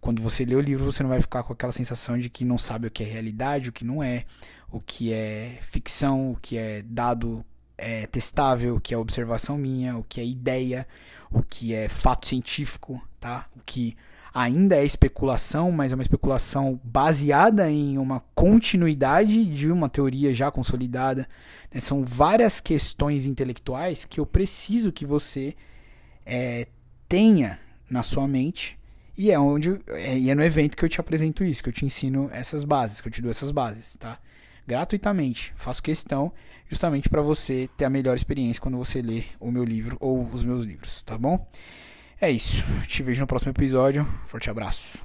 quando 0.00 0.20
você 0.20 0.44
lê 0.44 0.54
o 0.54 0.60
livro, 0.60 0.84
você 0.84 1.02
não 1.02 1.10
vai 1.10 1.20
ficar 1.20 1.42
com 1.42 1.54
aquela 1.54 1.72
sensação 1.72 2.18
de 2.18 2.28
que 2.28 2.44
não 2.44 2.58
sabe 2.58 2.86
o 2.86 2.90
que 2.90 3.02
é 3.02 3.06
realidade, 3.06 3.70
o 3.70 3.72
que 3.72 3.84
não 3.84 4.02
é, 4.02 4.26
o 4.70 4.80
que 4.80 5.12
é 5.12 5.58
ficção, 5.62 6.32
o 6.32 6.36
que 6.36 6.58
é 6.58 6.82
dado 6.82 7.44
é, 7.78 8.06
testável, 8.06 8.76
o 8.76 8.80
que 8.80 8.92
é 8.92 8.98
observação 8.98 9.56
minha, 9.56 9.96
o 9.96 10.04
que 10.04 10.20
é 10.20 10.26
ideia, 10.26 10.86
o 11.30 11.42
que 11.42 11.74
é 11.74 11.88
fato 11.88 12.26
científico, 12.26 13.02
tá? 13.18 13.46
o 13.56 13.60
que 13.64 13.96
ainda 14.34 14.74
é 14.74 14.84
especulação, 14.84 15.70
mas 15.70 15.92
é 15.92 15.94
uma 15.94 16.02
especulação 16.02 16.80
baseada 16.82 17.70
em 17.70 17.96
uma 17.96 18.18
continuidade 18.34 19.44
de 19.44 19.70
uma 19.70 19.88
teoria 19.88 20.34
já 20.34 20.50
consolidada. 20.50 21.28
Né? 21.72 21.80
São 21.80 22.02
várias 22.02 22.60
questões 22.60 23.26
intelectuais 23.26 24.04
que 24.04 24.18
eu 24.18 24.26
preciso 24.26 24.90
que 24.90 25.06
você 25.06 25.54
é, 26.26 26.66
tenha 27.08 27.60
na 27.88 28.02
sua 28.02 28.26
mente. 28.26 28.76
E 29.16 29.30
é 29.30 29.38
onde 29.38 29.80
é, 29.86 30.18
e 30.18 30.28
é 30.28 30.34
no 30.34 30.42
evento 30.42 30.76
que 30.76 30.84
eu 30.84 30.88
te 30.88 31.00
apresento 31.00 31.44
isso, 31.44 31.62
que 31.62 31.68
eu 31.68 31.72
te 31.72 31.86
ensino 31.86 32.28
essas 32.32 32.64
bases, 32.64 33.00
que 33.00 33.06
eu 33.06 33.12
te 33.12 33.22
dou 33.22 33.30
essas 33.30 33.52
bases, 33.52 33.96
tá? 33.96 34.18
Gratuitamente. 34.66 35.54
Faço 35.56 35.80
questão 35.80 36.32
justamente 36.66 37.08
para 37.08 37.22
você 37.22 37.68
ter 37.76 37.84
a 37.84 37.90
melhor 37.90 38.16
experiência 38.16 38.60
quando 38.60 38.76
você 38.76 39.00
lê 39.00 39.22
o 39.38 39.52
meu 39.52 39.64
livro 39.64 39.96
ou 40.00 40.26
os 40.26 40.42
meus 40.42 40.64
livros, 40.64 41.04
tá 41.04 41.16
bom? 41.16 41.46
É 42.24 42.30
isso. 42.30 42.64
Te 42.86 43.02
vejo 43.02 43.20
no 43.20 43.26
próximo 43.26 43.52
episódio. 43.52 44.06
Forte 44.24 44.48
abraço. 44.48 44.96